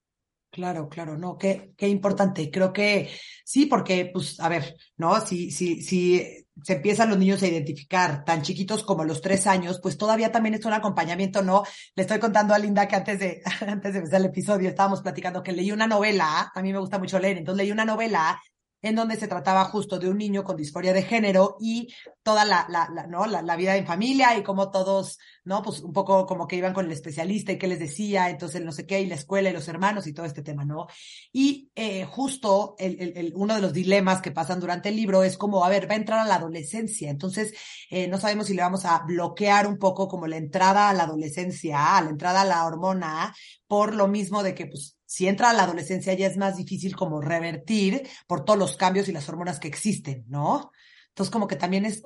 Claro, 0.51 0.87
claro, 0.87 1.17
no, 1.17 1.37
qué, 1.37 1.73
qué 1.75 1.87
importante. 1.87 2.51
Creo 2.51 2.71
que 2.71 3.09
sí, 3.43 3.65
porque, 3.65 4.11
pues, 4.13 4.39
a 4.39 4.49
ver, 4.49 4.75
¿no? 4.97 5.19
Si, 5.25 5.49
si, 5.49 5.81
si 5.81 6.40
se 6.63 6.73
empiezan 6.73 7.09
los 7.09 7.17
niños 7.17 7.41
a 7.43 7.47
identificar 7.47 8.23
tan 8.25 8.41
chiquitos 8.41 8.83
como 8.83 9.03
los 9.03 9.21
tres 9.21 9.47
años, 9.47 9.79
pues 9.81 9.97
todavía 9.97 10.31
también 10.31 10.55
es 10.55 10.65
un 10.65 10.73
acompañamiento, 10.73 11.41
¿no? 11.41 11.63
Le 11.95 12.03
estoy 12.03 12.19
contando 12.19 12.53
a 12.53 12.59
Linda 12.59 12.87
que 12.87 12.95
antes 12.95 13.19
de, 13.19 13.41
antes 13.67 13.93
de 13.93 13.99
empezar 13.99 14.19
el 14.19 14.27
episodio 14.27 14.69
estábamos 14.69 15.01
platicando 15.01 15.43
que 15.43 15.51
leí 15.51 15.71
una 15.71 15.87
novela, 15.87 16.51
a 16.53 16.61
mí 16.61 16.71
me 16.71 16.79
gusta 16.79 16.99
mucho 16.99 17.19
leer, 17.19 17.37
entonces 17.37 17.63
leí 17.63 17.71
una 17.71 17.85
novela 17.85 18.39
en 18.81 18.95
donde 18.95 19.15
se 19.15 19.27
trataba 19.27 19.65
justo 19.65 19.99
de 19.99 20.09
un 20.09 20.17
niño 20.17 20.43
con 20.43 20.57
disforia 20.57 20.93
de 20.93 21.03
género 21.03 21.57
y 21.59 21.93
toda 22.23 22.45
la, 22.45 22.65
la, 22.69 23.07
¿no? 23.07 23.25
La, 23.25 23.55
vida 23.55 23.75
en 23.75 23.85
familia 23.85 24.37
y 24.37 24.43
cómo 24.43 24.71
todos, 24.71 25.19
¿no? 25.43 25.61
Pues 25.61 25.81
un 25.81 25.93
poco 25.93 26.25
como 26.25 26.47
que 26.47 26.55
iban 26.55 26.73
con 26.73 26.85
el 26.85 26.91
especialista 26.91 27.51
y 27.51 27.57
qué 27.57 27.67
les 27.67 27.79
decía, 27.79 28.29
entonces 28.29 28.63
no 28.63 28.71
sé 28.71 28.85
qué, 28.85 29.01
y 29.01 29.07
la 29.07 29.15
escuela 29.15 29.49
y 29.49 29.53
los 29.53 29.67
hermanos 29.67 30.07
y 30.07 30.13
todo 30.13 30.25
este 30.25 30.41
tema, 30.41 30.65
¿no? 30.65 30.87
Y 31.31 31.69
eh, 31.75 32.05
justo 32.05 32.75
el, 32.79 33.13
el, 33.15 33.33
uno 33.35 33.55
de 33.55 33.61
los 33.61 33.73
dilemas 33.73 34.21
que 34.21 34.31
pasan 34.31 34.59
durante 34.59 34.89
el 34.89 34.95
libro 34.95 35.23
es 35.23 35.37
como, 35.37 35.63
a 35.65 35.69
ver, 35.69 35.89
va 35.89 35.93
a 35.93 35.97
entrar 35.97 36.19
a 36.19 36.25
la 36.25 36.35
adolescencia, 36.35 37.09
entonces 37.09 37.53
eh, 37.89 38.07
no 38.07 38.19
sabemos 38.19 38.47
si 38.47 38.53
le 38.53 38.61
vamos 38.61 38.85
a 38.85 38.99
bloquear 38.99 39.67
un 39.67 39.77
poco 39.77 40.07
como 40.07 40.27
la 40.27 40.37
entrada 40.37 40.89
a 40.89 40.93
la 40.93 41.03
adolescencia, 41.03 41.97
a 41.97 42.01
la 42.01 42.09
entrada 42.09 42.41
a 42.41 42.45
la 42.45 42.65
hormona, 42.65 43.35
por 43.67 43.95
lo 43.95 44.07
mismo 44.07 44.43
de 44.43 44.55
que, 44.55 44.67
pues, 44.67 44.97
si 45.11 45.27
entra 45.27 45.49
a 45.49 45.53
la 45.53 45.63
adolescencia 45.63 46.13
ya 46.13 46.25
es 46.25 46.37
más 46.37 46.55
difícil 46.55 46.95
como 46.95 47.19
revertir 47.19 48.07
por 48.27 48.45
todos 48.45 48.57
los 48.57 48.77
cambios 48.77 49.09
y 49.09 49.11
las 49.11 49.27
hormonas 49.27 49.59
que 49.59 49.67
existen, 49.67 50.23
¿no? 50.29 50.71
Entonces 51.09 51.29
como 51.29 51.49
que 51.49 51.57
también 51.57 51.83
es... 51.83 52.01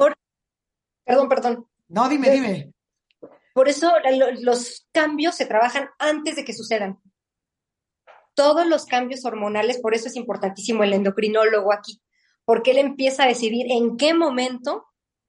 Perdón, 1.04 1.30
perdón. 1.30 1.68
No, 1.88 2.10
dime, 2.10 2.32
dime. 2.32 2.74
Por 3.54 3.70
eso 3.70 3.92
los 4.42 4.88
cambios 4.92 5.36
se 5.36 5.46
trabajan 5.46 5.88
antes 6.00 6.36
de 6.36 6.46
que 6.46 6.56
sucedan. 6.56 7.00
Todos 8.34 8.66
los 8.66 8.86
cambios 8.86 9.24
hormonales, 9.24 9.78
por 9.78 9.94
eso 9.94 10.08
es 10.08 10.16
importantísimo 10.16 10.84
el 10.84 10.94
endocrinólogo 10.94 11.72
aquí, 11.74 12.02
porque 12.44 12.72
él 12.72 12.80
empieza 12.80 13.26
a 13.26 13.28
decidir 13.28 13.68
en 13.70 13.98
qué 13.98 14.16
momento 14.16 14.88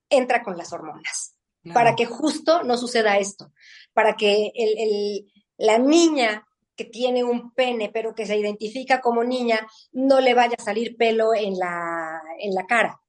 entra 0.08 0.42
con 0.42 0.56
las 0.56 0.72
hormonas, 0.72 1.36
para 1.74 1.94
que 1.94 2.06
justo 2.06 2.62
no 2.62 2.78
suceda 2.78 3.18
esto, 3.18 3.52
para 3.92 4.16
que 4.16 4.50
el, 4.54 4.78
el, 4.78 5.32
la 5.58 5.76
niña 5.76 6.45
que 6.76 6.84
tiene 6.84 7.24
un 7.24 7.52
pene, 7.52 7.90
pero 7.92 8.14
que 8.14 8.26
se 8.26 8.36
identifica 8.36 9.00
como 9.00 9.24
niña, 9.24 9.66
no 9.92 10.20
le 10.20 10.34
vaya 10.34 10.56
a 10.58 10.62
salir 10.62 10.96
pelo 10.96 11.34
en 11.34 11.58
la, 11.58 12.20
en 12.38 12.54
la 12.54 12.66
cara. 12.66 13.00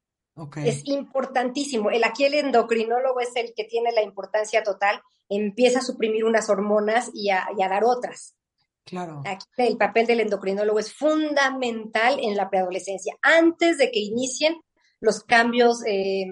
Es 0.64 0.86
importantísimo. 0.86 1.90
El, 1.90 2.04
aquí 2.04 2.24
el 2.24 2.34
endocrinólogo 2.34 3.20
es 3.20 3.34
el 3.34 3.52
que 3.56 3.64
tiene 3.64 3.90
la 3.92 4.02
importancia 4.02 4.62
total, 4.62 5.00
empieza 5.28 5.80
a 5.80 5.82
suprimir 5.82 6.24
unas 6.24 6.48
hormonas 6.48 7.10
y 7.12 7.30
a, 7.30 7.48
y 7.56 7.62
a 7.62 7.68
dar 7.68 7.82
otras. 7.84 8.36
Claro. 8.84 9.22
Aquí 9.26 9.44
el 9.58 9.76
papel 9.76 10.06
del 10.06 10.20
endocrinólogo 10.20 10.78
es 10.78 10.94
fundamental 10.94 12.18
en 12.22 12.36
la 12.36 12.48
preadolescencia, 12.48 13.16
antes 13.20 13.78
de 13.78 13.90
que 13.90 14.00
inicien 14.00 14.56
los 15.00 15.22
cambios, 15.24 15.84
eh, 15.86 16.24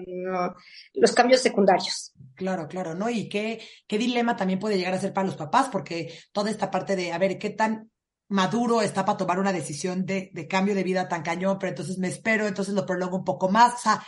los 0.93 1.11
cambios 1.13 1.41
secundarios. 1.41 2.13
Claro, 2.37 2.67
claro, 2.67 2.93
¿no? 2.93 3.09
Y 3.09 3.27
qué, 3.27 3.59
qué 3.87 3.97
dilema 3.97 4.37
también 4.37 4.59
puede 4.59 4.77
llegar 4.77 4.93
a 4.93 4.99
ser 4.99 5.11
para 5.11 5.25
los 5.25 5.35
papás, 5.35 5.69
porque 5.69 6.13
toda 6.31 6.51
esta 6.51 6.69
parte 6.69 6.95
de, 6.95 7.11
a 7.11 7.17
ver, 7.17 7.39
qué 7.39 7.49
tan 7.49 7.91
maduro 8.29 8.81
está 8.81 9.03
para 9.05 9.17
tomar 9.17 9.39
una 9.39 9.51
decisión 9.51 10.05
de, 10.05 10.29
de 10.33 10.47
cambio 10.47 10.75
de 10.75 10.83
vida 10.83 11.07
tan 11.07 11.23
cañón, 11.23 11.57
pero 11.59 11.71
entonces 11.71 11.97
me 11.97 12.07
espero, 12.07 12.45
entonces 12.45 12.75
lo 12.75 12.85
prolongo 12.85 13.17
un 13.17 13.25
poco 13.25 13.49
más. 13.49 13.73
O 13.73 13.77
sea, 13.79 14.07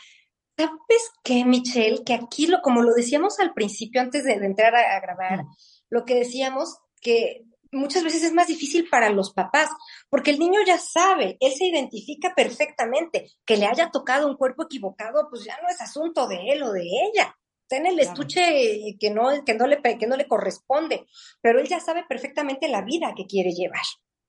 ¿Sabes 0.55 1.09
qué, 1.23 1.43
Michelle? 1.43 2.03
Que 2.05 2.13
aquí, 2.13 2.45
lo, 2.45 2.61
como 2.61 2.83
lo 2.83 2.93
decíamos 2.93 3.39
al 3.39 3.53
principio, 3.53 4.01
antes 4.01 4.25
de, 4.25 4.39
de 4.39 4.45
entrar 4.45 4.75
a, 4.75 4.97
a 4.97 4.99
grabar, 4.99 5.43
mm. 5.43 5.47
lo 5.89 6.05
que 6.05 6.15
decíamos, 6.15 6.77
que 7.01 7.45
muchas 7.71 8.03
veces 8.03 8.23
es 8.23 8.33
más 8.33 8.47
difícil 8.47 8.89
para 8.89 9.09
los 9.09 9.33
papás, 9.33 9.69
porque 10.09 10.31
el 10.31 10.39
niño 10.39 10.59
ya 10.65 10.77
sabe, 10.77 11.37
él 11.39 11.53
se 11.53 11.65
identifica 11.65 12.33
perfectamente, 12.35 13.31
que 13.45 13.57
le 13.57 13.65
haya 13.65 13.89
tocado 13.89 14.27
un 14.27 14.37
cuerpo 14.37 14.63
equivocado, 14.63 15.27
pues 15.29 15.45
ya 15.45 15.57
no 15.61 15.69
es 15.69 15.79
asunto 15.81 16.27
de 16.27 16.37
él 16.49 16.63
o 16.63 16.71
de 16.71 16.83
ella. 16.83 17.35
Está 17.69 17.77
en 17.77 17.85
el 17.85 17.99
estuche 17.99 18.97
que 18.99 19.11
no, 19.11 19.45
que, 19.45 19.53
no 19.53 19.67
le, 19.67 19.79
que 19.79 20.07
no 20.07 20.17
le 20.17 20.27
corresponde, 20.27 21.05
pero 21.39 21.59
él 21.59 21.67
ya 21.67 21.79
sabe 21.79 22.03
perfectamente 22.09 22.67
la 22.67 22.81
vida 22.81 23.13
que 23.15 23.27
quiere 23.27 23.51
llevar. 23.51 23.83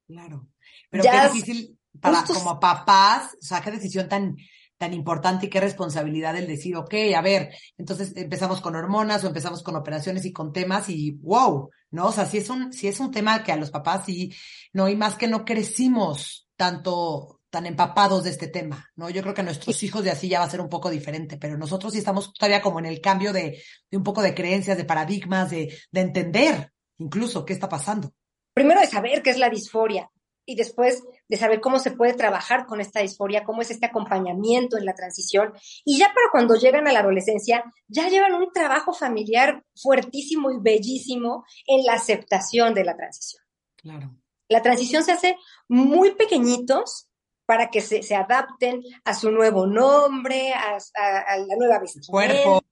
Claro. 0.07 0.47
Pero 0.91 1.05
qué 1.05 1.29
difícil 1.33 1.79
para 1.99 2.23
como 2.23 2.61
papás, 2.61 3.35
o 3.41 3.43
sea, 3.43 3.63
qué 3.63 3.71
decisión 3.71 4.11
tan, 4.11 4.37
tan 4.77 4.93
importante 4.93 5.47
y 5.47 5.49
qué 5.49 5.59
responsabilidad 5.59 6.37
el 6.37 6.47
decir, 6.47 6.77
ok, 6.77 6.93
a 7.17 7.23
ver, 7.23 7.55
entonces 7.79 8.13
empezamos 8.15 8.61
con 8.61 8.77
hormonas 8.77 9.25
o 9.25 9.29
empezamos 9.29 9.63
con 9.63 9.75
operaciones 9.75 10.27
y 10.27 10.35
con 10.35 10.53
temas 10.53 10.91
y 10.91 11.13
wow, 11.13 11.71
¿no? 11.93 12.09
O 12.09 12.13
sea, 12.13 12.27
si 12.27 12.37
es 12.37 12.51
un, 12.51 12.75
si 12.75 12.89
es 12.89 13.01
un 13.01 13.11
tema 13.11 13.43
que 13.43 13.53
a 13.53 13.57
los 13.57 13.71
papás 13.71 14.05
sí, 14.05 14.35
no, 14.75 14.87
y 14.87 14.97
más 14.97 15.17
que 15.17 15.29
no 15.29 15.47
crecimos 15.47 16.47
tanto, 16.57 17.40
tan 17.51 17.67
empapados 17.67 18.25
de 18.25 18.31
este 18.31 18.49
tema, 18.49 18.89
¿no? 18.97 19.11
Yo 19.11 19.23
creo 19.23 19.35
que 19.35 19.43
nuestros 19.43 19.83
hijos 19.83 20.05
de 20.05 20.11
así 20.11 20.29
ya 20.29 20.39
va 20.39 20.47
a 20.47 20.51
ser 20.51 20.61
un 20.61 20.69
poco 20.69 20.89
diferente, 20.89 21.37
pero 21.37 21.59
nosotros 21.59 21.93
sí 21.93 21.99
estamos 21.99 22.33
todavía 22.33 22.63
como 22.63 22.79
en 22.79 22.87
el 22.87 23.01
cambio 23.01 23.33
de, 23.33 23.63
de 23.91 23.97
un 23.97 24.05
poco 24.05 24.23
de 24.23 24.35
creencias, 24.35 24.77
de 24.77 24.85
paradigmas, 24.85 25.51
de, 25.51 25.77
de 25.91 26.01
entender 26.01 26.73
incluso 26.99 27.45
qué 27.45 27.53
está 27.53 27.69
pasando. 27.69 28.13
Primero 28.55 28.81
de 28.81 28.87
saber 28.87 29.23
qué 29.23 29.31
es 29.31 29.39
la 29.39 29.51
disforia, 29.51 30.11
y 30.51 30.57
después 30.57 31.05
de 31.29 31.37
saber 31.37 31.61
cómo 31.61 31.79
se 31.79 31.93
puede 31.93 32.15
trabajar 32.15 32.67
con 32.67 32.81
esta 32.81 33.01
disforia, 33.01 33.45
cómo 33.45 33.63
es 33.63 33.71
este 33.71 33.87
acompañamiento 33.87 34.77
en 34.79 34.85
la 34.85 34.95
transición. 34.95 35.53
Y 35.85 35.97
ya 35.99 36.07
para 36.07 36.27
cuando 36.33 36.57
llegan 36.57 36.89
a 36.89 36.93
la 36.93 37.01
adolescencia, 37.01 37.63
ya 37.87 38.09
llevan 38.09 38.35
un 38.35 38.51
trabajo 38.53 38.93
familiar 38.93 39.63
fuertísimo 39.77 40.51
y 40.51 40.59
bellísimo 40.61 41.45
en 41.67 41.85
la 41.85 41.93
aceptación 41.93 42.75
de 42.75 42.85
la 42.85 42.97
transición. 42.97 43.45
Claro. 43.77 44.17
La 44.49 44.61
transición 44.61 45.05
se 45.05 45.13
hace 45.13 45.37
muy 45.69 46.17
pequeñitos 46.17 47.10
para 47.51 47.69
que 47.69 47.81
se, 47.81 48.05
se 48.05 48.15
adapten 48.15 48.81
a 49.03 49.13
su 49.13 49.33
nuevo 49.33 49.67
nombre, 49.67 50.53
a, 50.53 50.77
a, 50.77 51.19
a 51.33 51.39
la 51.39 51.57
nueva 51.57 51.81
vestimenta. 51.81 52.13
Cuerpo. 52.13 52.63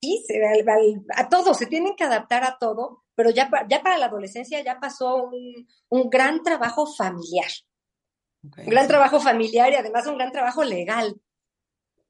Sí, 0.00 0.24
se, 0.26 0.40
a, 0.42 1.20
a 1.20 1.28
todo, 1.28 1.52
se 1.52 1.66
tienen 1.66 1.94
que 1.94 2.04
adaptar 2.04 2.42
a 2.44 2.56
todo 2.58 3.04
pero 3.18 3.30
ya, 3.30 3.50
ya 3.68 3.82
para 3.82 3.98
la 3.98 4.06
adolescencia 4.06 4.62
ya 4.62 4.78
pasó 4.78 5.24
un, 5.24 5.66
un 5.88 6.08
gran 6.08 6.40
trabajo 6.44 6.86
familiar. 6.86 7.50
Un 8.44 8.66
gran 8.66 8.86
trabajo 8.86 9.18
familiar 9.18 9.72
y 9.72 9.74
además 9.74 10.06
un 10.06 10.16
gran 10.16 10.30
trabajo 10.30 10.62
legal. 10.62 11.20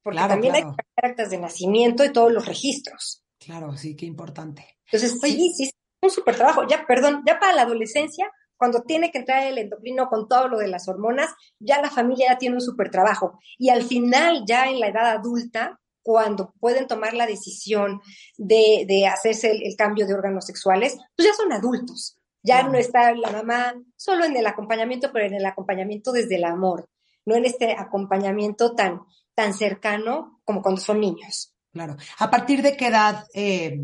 Porque 0.02 0.18
también 0.18 0.54
hay 0.54 0.64
actas 1.02 1.30
de 1.30 1.38
nacimiento 1.38 2.04
y 2.04 2.12
todos 2.12 2.30
los 2.30 2.44
registros. 2.44 3.24
Claro, 3.38 3.74
sí, 3.74 3.96
qué 3.96 4.04
importante. 4.04 4.76
Entonces, 4.84 5.18
sí, 5.18 5.54
sí, 5.56 5.70
un 6.02 6.10
súper 6.10 6.36
trabajo. 6.36 6.66
Ya, 6.68 6.84
perdón, 6.86 7.22
ya 7.26 7.40
para 7.40 7.54
la 7.54 7.62
adolescencia, 7.62 8.30
cuando 8.58 8.82
tiene 8.82 9.10
que 9.10 9.18
entrar 9.18 9.46
el 9.46 9.56
endocrino 9.56 10.08
con 10.08 10.28
todo 10.28 10.48
lo 10.48 10.58
de 10.58 10.68
las 10.68 10.88
hormonas, 10.88 11.30
ya 11.58 11.80
la 11.80 11.90
familia 11.90 12.32
ya 12.32 12.38
tiene 12.38 12.56
un 12.56 12.60
súper 12.60 12.90
trabajo. 12.90 13.38
Y 13.56 13.70
al 13.70 13.82
final, 13.82 14.42
ya 14.46 14.66
en 14.66 14.80
la 14.80 14.88
edad 14.88 15.06
adulta, 15.10 15.80
cuando 16.02 16.54
pueden 16.58 16.86
tomar 16.86 17.14
la 17.14 17.26
decisión 17.26 18.00
de, 18.36 19.06
hacerse 19.06 19.50
el, 19.50 19.76
cambio 19.76 20.06
de 20.06 20.14
órganos 20.14 20.46
sexuales, 20.46 20.96
pues 21.16 21.28
ya 21.28 21.34
son 21.34 21.52
adultos. 21.52 22.16
Ya 22.42 22.62
no 22.62 22.78
está 22.78 23.12
la 23.14 23.30
mamá 23.30 23.74
solo 23.96 24.24
en 24.24 24.36
el 24.36 24.46
acompañamiento, 24.46 25.10
pero 25.12 25.26
en 25.26 25.34
el 25.34 25.44
acompañamiento 25.44 26.12
desde 26.12 26.36
el 26.36 26.44
amor, 26.44 26.88
no 27.26 27.36
en 27.36 27.44
este 27.44 27.72
acompañamiento 27.72 28.74
tan, 28.74 29.00
tan 29.34 29.52
cercano 29.52 30.40
como 30.44 30.62
cuando 30.62 30.80
son 30.80 31.00
niños. 31.00 31.54
Claro. 31.72 31.96
¿A 32.18 32.30
partir 32.30 32.62
de 32.62 32.76
qué 32.76 32.86
edad, 32.86 33.26
eh, 33.34 33.78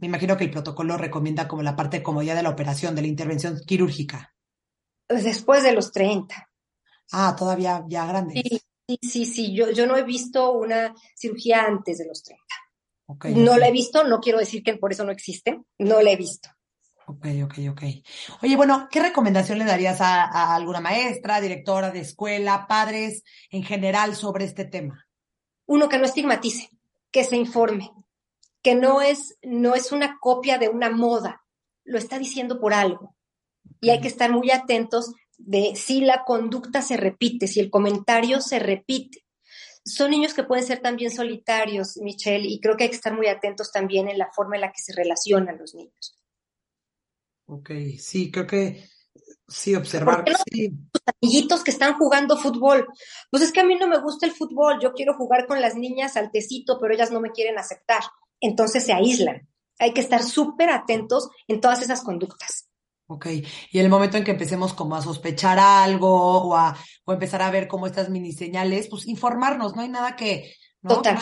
me 0.00 0.06
imagino 0.06 0.36
que 0.36 0.44
el 0.44 0.50
protocolo 0.50 0.96
recomienda 0.96 1.48
como 1.48 1.62
la 1.62 1.76
parte 1.76 2.02
como 2.02 2.22
ya 2.22 2.34
de 2.34 2.42
la 2.42 2.50
operación, 2.50 2.94
de 2.94 3.02
la 3.02 3.08
intervención 3.08 3.60
quirúrgica? 3.66 4.34
Pues 5.06 5.24
después 5.24 5.62
de 5.62 5.72
los 5.72 5.92
30. 5.92 6.48
Ah, 7.12 7.34
todavía 7.38 7.84
ya 7.88 8.06
grande. 8.06 8.42
Sí, 8.42 8.60
Sí, 9.02 9.26
sí, 9.26 9.54
Yo, 9.54 9.70
yo 9.70 9.86
no 9.86 9.96
he 9.98 10.02
visto 10.02 10.52
una 10.52 10.94
cirugía 11.14 11.64
antes 11.64 11.98
de 11.98 12.06
los 12.06 12.22
30. 12.22 12.42
no 13.38 13.58
la 13.58 13.68
he 13.68 13.72
visto, 13.72 14.04
no 14.04 14.18
quiero 14.18 14.38
decir 14.38 14.62
que 14.62 14.76
por 14.76 14.92
eso 14.92 15.04
no 15.04 15.12
existe, 15.12 15.60
no 15.78 16.00
la 16.00 16.10
he 16.10 16.16
visto. 16.16 16.48
Ok, 17.06 17.26
ok, 17.44 17.54
ok. 17.70 17.82
Oye, 18.42 18.56
bueno, 18.56 18.88
¿qué 18.90 19.00
recomendación 19.00 19.58
le 19.58 19.64
darías 19.64 20.00
a, 20.00 20.54
alguna 20.54 20.80
maestra, 20.80 21.40
directora 21.40 21.90
de 21.90 22.00
escuela, 22.00 22.66
padres 22.66 23.24
en 23.50 23.62
general 23.62 24.14
sobre 24.14 24.44
este 24.44 24.64
tema? 24.64 25.06
Uno, 25.66 25.88
que 25.88 25.98
no 25.98 26.04
estigmatice, 26.04 26.70
que 27.10 27.24
se 27.24 27.36
informe, 27.36 27.90
que 28.62 28.74
no 28.74 29.00
es, 29.00 29.38
no 29.42 29.74
es 29.74 29.92
una 29.92 30.18
copia 30.20 30.58
de 30.58 30.68
una 30.68 30.90
moda, 30.90 31.44
lo 31.84 31.98
está 31.98 32.18
diciendo 32.18 32.60
por 32.60 32.74
algo. 32.74 33.14
Y 33.80 33.90
hay 33.90 34.00
que 34.00 34.08
estar 34.08 34.30
muy 34.30 34.50
atentos 34.50 35.12
de 35.36 35.76
si 35.76 36.00
la 36.00 36.24
conducta 36.24 36.82
se 36.82 36.96
repite, 36.96 37.46
si 37.46 37.60
el 37.60 37.70
comentario 37.70 38.40
se 38.40 38.58
repite. 38.58 39.24
Son 39.84 40.10
niños 40.10 40.34
que 40.34 40.42
pueden 40.42 40.66
ser 40.66 40.80
también 40.80 41.10
solitarios, 41.10 41.96
Michelle, 41.98 42.46
y 42.46 42.60
creo 42.60 42.76
que 42.76 42.84
hay 42.84 42.90
que 42.90 42.96
estar 42.96 43.14
muy 43.14 43.28
atentos 43.28 43.72
también 43.72 44.08
en 44.08 44.18
la 44.18 44.30
forma 44.32 44.56
en 44.56 44.62
la 44.62 44.72
que 44.72 44.82
se 44.82 44.92
relacionan 44.92 45.58
los 45.58 45.74
niños. 45.74 46.18
Ok, 47.46 47.70
sí, 47.98 48.30
creo 48.30 48.46
que 48.46 48.84
sí, 49.46 49.74
observar. 49.74 50.24
Los 50.28 50.42
amiguitos 51.22 51.64
que 51.64 51.70
están 51.70 51.94
jugando 51.94 52.36
fútbol. 52.36 52.86
Pues 53.30 53.42
es 53.42 53.52
que 53.52 53.60
a 53.60 53.64
mí 53.64 53.76
no 53.76 53.88
me 53.88 53.98
gusta 53.98 54.26
el 54.26 54.32
fútbol, 54.32 54.78
yo 54.82 54.92
quiero 54.92 55.14
jugar 55.14 55.46
con 55.46 55.62
las 55.62 55.74
niñas 55.74 56.16
al 56.16 56.30
tecito, 56.30 56.78
pero 56.78 56.92
ellas 56.92 57.10
no 57.10 57.20
me 57.20 57.30
quieren 57.30 57.58
aceptar. 57.58 58.02
Entonces 58.40 58.84
se 58.84 58.92
aíslan. 58.92 59.48
Hay 59.78 59.92
que 59.92 60.00
estar 60.00 60.22
súper 60.22 60.70
atentos 60.70 61.28
en 61.46 61.60
todas 61.60 61.82
esas 61.82 62.02
conductas. 62.02 62.68
Ok, 63.10 63.26
y 63.70 63.78
en 63.78 63.84
el 63.86 63.90
momento 63.90 64.18
en 64.18 64.24
que 64.24 64.32
empecemos 64.32 64.74
como 64.74 64.94
a 64.94 65.00
sospechar 65.00 65.58
algo 65.58 66.42
o 66.42 66.54
a 66.54 66.76
o 67.06 67.12
empezar 67.14 67.40
a 67.40 67.50
ver 67.50 67.66
como 67.66 67.86
estas 67.86 68.10
mini 68.10 68.32
señales, 68.32 68.88
pues 68.88 69.06
informarnos, 69.06 69.74
no 69.74 69.80
hay 69.80 69.88
nada 69.88 70.14
que, 70.14 70.54
¿no? 70.82 70.96
Total. 70.96 71.18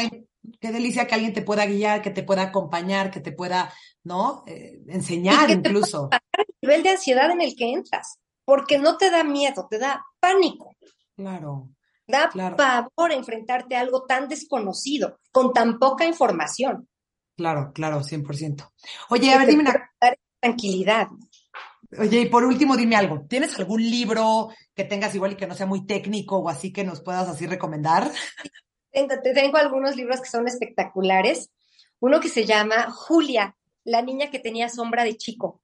qué 0.61 0.73
delicia 0.73 1.07
que 1.07 1.15
alguien 1.15 1.33
te 1.33 1.43
pueda 1.43 1.65
guiar, 1.65 2.03
que 2.03 2.11
te 2.11 2.25
pueda 2.25 2.43
acompañar, 2.43 3.13
que 3.13 3.21
te 3.21 3.31
pueda, 3.31 3.73
¿no? 4.03 4.43
Eh, 4.49 4.81
enseñar 4.89 5.49
incluso. 5.49 6.09
el 6.37 6.47
nivel 6.61 6.83
de 6.83 6.91
ansiedad 6.91 7.31
en 7.31 7.41
el 7.41 7.55
que 7.55 7.71
entras, 7.71 8.19
porque 8.45 8.79
no 8.79 8.97
te 8.97 9.09
da 9.11 9.23
miedo, 9.23 9.69
te 9.71 9.79
da 9.79 10.05
pánico. 10.19 10.75
Claro. 11.15 11.69
Da 12.09 12.31
pavor 12.57 13.13
enfrentarte 13.13 13.77
a 13.77 13.81
algo 13.81 14.07
tan 14.07 14.29
desconocido, 14.29 15.21
con 15.31 15.53
tan 15.53 15.79
poca 15.79 16.05
información. 16.05 16.89
Claro, 17.37 17.73
claro, 17.75 18.01
100%. 18.03 18.73
Oye, 19.11 19.33
a 19.33 19.39
ver, 19.39 19.49
dime 19.49 19.63
una... 19.63 19.91
Tranquilidad. 20.41 21.09
Oye, 21.99 22.21
y 22.21 22.27
por 22.29 22.45
último, 22.45 22.77
dime 22.77 22.97
algo. 22.97 23.27
¿Tienes 23.29 23.59
algún 23.59 23.83
libro 23.83 24.49
que 24.75 24.85
tengas 24.85 25.15
igual 25.15 25.33
y 25.33 25.37
que 25.37 25.47
no 25.47 25.55
sea 25.55 25.67
muy 25.67 25.87
técnico 25.87 26.39
o 26.39 26.49
así 26.49 26.73
que 26.73 26.85
nos 26.85 27.01
puedas 27.01 27.29
así 27.29 27.47
recomendar? 27.47 28.11
Tengo, 28.91 29.15
tengo 29.21 29.59
algunos 29.59 29.95
libros 29.97 30.21
que 30.21 30.29
son 30.29 30.49
espectaculares. 30.49 31.51
Uno 32.01 32.21
que 32.21 32.29
se 32.29 32.47
llama 32.47 32.91
Julia, 32.91 33.57
la 33.85 34.03
niña 34.03 34.31
que 34.31 34.39
tenía 34.39 34.69
sombra 34.69 35.05
de 35.05 35.17
chico. 35.17 35.63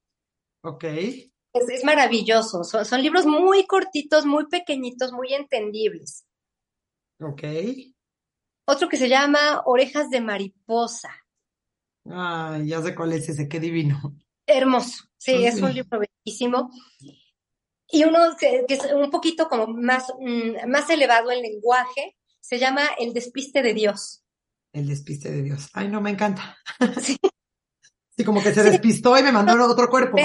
Ok. 0.63 0.85
Es, 0.85 1.85
maravilloso. 1.85 2.65
Son, 2.65 2.85
son, 2.85 3.03
libros 3.03 3.27
muy 3.27 3.67
cortitos, 3.67 4.27
muy 4.27 4.47
pequeñitos, 4.49 5.13
muy 5.13 5.33
entendibles. 5.35 6.27
Ok. 7.21 7.43
Otro 8.67 8.89
que 8.89 8.97
se 8.97 9.09
llama 9.09 9.63
Orejas 9.67 10.09
de 10.11 10.21
Mariposa. 10.21 11.22
Ah, 12.11 12.59
ya 12.65 12.83
sé 12.83 12.95
cuál 12.95 13.13
es 13.13 13.29
ese, 13.29 13.49
qué 13.49 13.61
divino. 13.61 14.17
Hermoso, 14.47 15.05
sí, 15.19 15.45
es 15.45 15.61
un 15.61 15.73
libro 15.73 16.01
bellísimo. 16.01 16.71
Y 17.89 18.05
uno 18.05 18.37
que, 18.39 18.65
es 18.69 18.85
un 18.93 19.11
poquito 19.11 19.49
como 19.49 19.67
más, 19.67 20.13
mm, 20.19 20.69
más 20.69 20.89
elevado 20.91 21.31
en 21.31 21.43
lenguaje, 21.43 22.17
se 22.41 22.59
llama 22.59 22.83
El 22.99 23.13
despiste 23.13 23.63
de 23.63 23.75
Dios. 23.75 24.25
El 24.73 24.89
despiste 24.89 25.31
de 25.31 25.43
Dios. 25.43 25.69
Ay, 25.75 25.89
no, 25.89 26.01
me 26.01 26.11
encanta. 26.11 26.57
Sí. 27.03 27.17
sí 28.17 28.25
como 28.25 28.43
que 28.43 28.53
se 28.53 28.63
despistó 28.63 29.19
y 29.19 29.23
me 29.23 29.33
mandó 29.33 29.53
a 29.53 29.71
otro 29.71 29.89
cuerpo. 29.89 30.19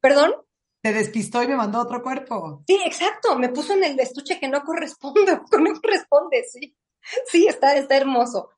¿Perdón? 0.00 0.34
Se 0.82 0.92
despistó 0.92 1.42
y 1.42 1.48
me 1.48 1.56
mandó 1.56 1.78
a 1.78 1.82
otro 1.82 2.02
cuerpo. 2.02 2.62
Sí, 2.66 2.78
exacto. 2.86 3.36
Me 3.36 3.48
puso 3.48 3.72
en 3.72 3.82
el 3.82 3.98
estuche 3.98 4.38
que 4.38 4.48
no 4.48 4.62
corresponde, 4.62 5.32
no 5.58 5.80
corresponde, 5.80 6.44
sí. 6.44 6.76
Sí, 7.30 7.46
está, 7.46 7.76
está 7.76 7.96
hermoso. 7.96 8.50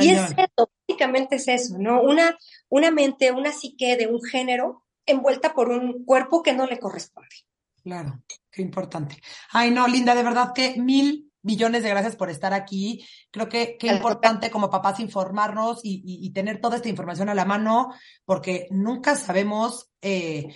y 0.00 0.10
es 0.10 0.30
eso, 0.30 0.70
básicamente 0.86 1.36
es 1.36 1.48
eso, 1.48 1.78
¿no? 1.78 2.02
Una, 2.02 2.36
una 2.68 2.90
mente, 2.90 3.30
una 3.32 3.52
psique 3.52 3.96
de 3.96 4.06
un 4.06 4.22
género 4.22 4.84
envuelta 5.06 5.54
por 5.54 5.68
un 5.68 6.04
cuerpo 6.04 6.42
que 6.42 6.52
no 6.52 6.66
le 6.66 6.78
corresponde. 6.78 7.36
Claro, 7.82 8.22
qué 8.50 8.62
importante. 8.62 9.20
Ay, 9.50 9.70
no, 9.70 9.86
Linda, 9.86 10.14
de 10.14 10.22
verdad 10.22 10.52
que 10.54 10.76
mil 10.76 11.30
millones 11.44 11.82
de 11.82 11.90
gracias 11.90 12.16
por 12.16 12.30
estar 12.30 12.52
aquí. 12.52 13.06
Creo 13.30 13.48
que 13.48 13.76
qué 13.78 13.88
importante 13.88 14.50
como 14.50 14.70
papás 14.70 14.98
informarnos 14.98 15.80
y, 15.84 16.30
tener 16.34 16.60
toda 16.60 16.76
esta 16.76 16.88
información 16.88 17.28
a 17.28 17.34
la 17.34 17.44
mano, 17.44 17.92
porque 18.24 18.66
nunca 18.70 19.14
sabemos 19.14 19.90
eh, 20.02 20.48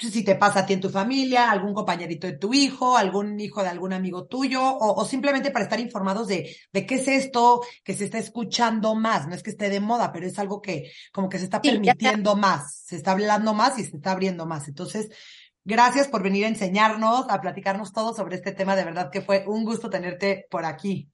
si 0.00 0.24
te 0.24 0.36
pasa 0.36 0.60
a 0.60 0.66
ti 0.66 0.72
en 0.72 0.80
tu 0.80 0.88
familia, 0.88 1.50
algún 1.50 1.74
compañerito 1.74 2.26
de 2.26 2.38
tu 2.38 2.54
hijo, 2.54 2.96
algún 2.96 3.38
hijo 3.38 3.62
de 3.62 3.68
algún 3.68 3.92
amigo 3.92 4.26
tuyo, 4.26 4.60
o, 4.62 5.04
simplemente 5.04 5.50
para 5.50 5.64
estar 5.64 5.78
informados 5.78 6.28
de, 6.28 6.56
de 6.72 6.86
qué 6.86 6.94
es 6.94 7.08
esto 7.08 7.60
que 7.84 7.94
se 7.94 8.04
está 8.04 8.18
escuchando 8.18 8.94
más. 8.94 9.28
No 9.28 9.34
es 9.34 9.42
que 9.42 9.50
esté 9.50 9.68
de 9.68 9.80
moda, 9.80 10.12
pero 10.12 10.26
es 10.26 10.38
algo 10.38 10.62
que 10.62 10.90
como 11.12 11.28
que 11.28 11.38
se 11.38 11.44
está 11.44 11.60
permitiendo 11.60 12.36
más, 12.36 12.82
se 12.86 12.96
está 12.96 13.12
hablando 13.12 13.54
más 13.54 13.78
y 13.78 13.84
se 13.84 13.96
está 13.96 14.12
abriendo 14.12 14.46
más. 14.46 14.66
Entonces, 14.66 15.10
Gracias 15.68 16.08
por 16.08 16.22
venir 16.22 16.46
a 16.46 16.48
enseñarnos, 16.48 17.26
a 17.28 17.42
platicarnos 17.42 17.92
todo 17.92 18.14
sobre 18.14 18.36
este 18.36 18.52
tema. 18.52 18.74
De 18.74 18.86
verdad 18.86 19.10
que 19.10 19.20
fue 19.20 19.44
un 19.46 19.66
gusto 19.66 19.90
tenerte 19.90 20.46
por 20.50 20.64
aquí. 20.64 21.10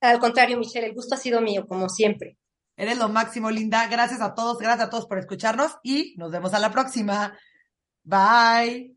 Al 0.00 0.18
contrario, 0.18 0.56
Michelle, 0.56 0.86
el 0.86 0.94
gusto 0.94 1.16
ha 1.16 1.18
sido 1.18 1.42
mío, 1.42 1.66
como 1.68 1.86
siempre. 1.90 2.38
Eres 2.78 2.96
lo 2.96 3.10
máximo, 3.10 3.50
Linda. 3.50 3.86
Gracias 3.88 4.22
a 4.22 4.34
todos, 4.34 4.56
gracias 4.56 4.86
a 4.86 4.90
todos 4.90 5.06
por 5.06 5.18
escucharnos 5.18 5.76
y 5.82 6.14
nos 6.16 6.30
vemos 6.30 6.54
a 6.54 6.60
la 6.60 6.70
próxima. 6.70 7.38
Bye. 8.02 8.94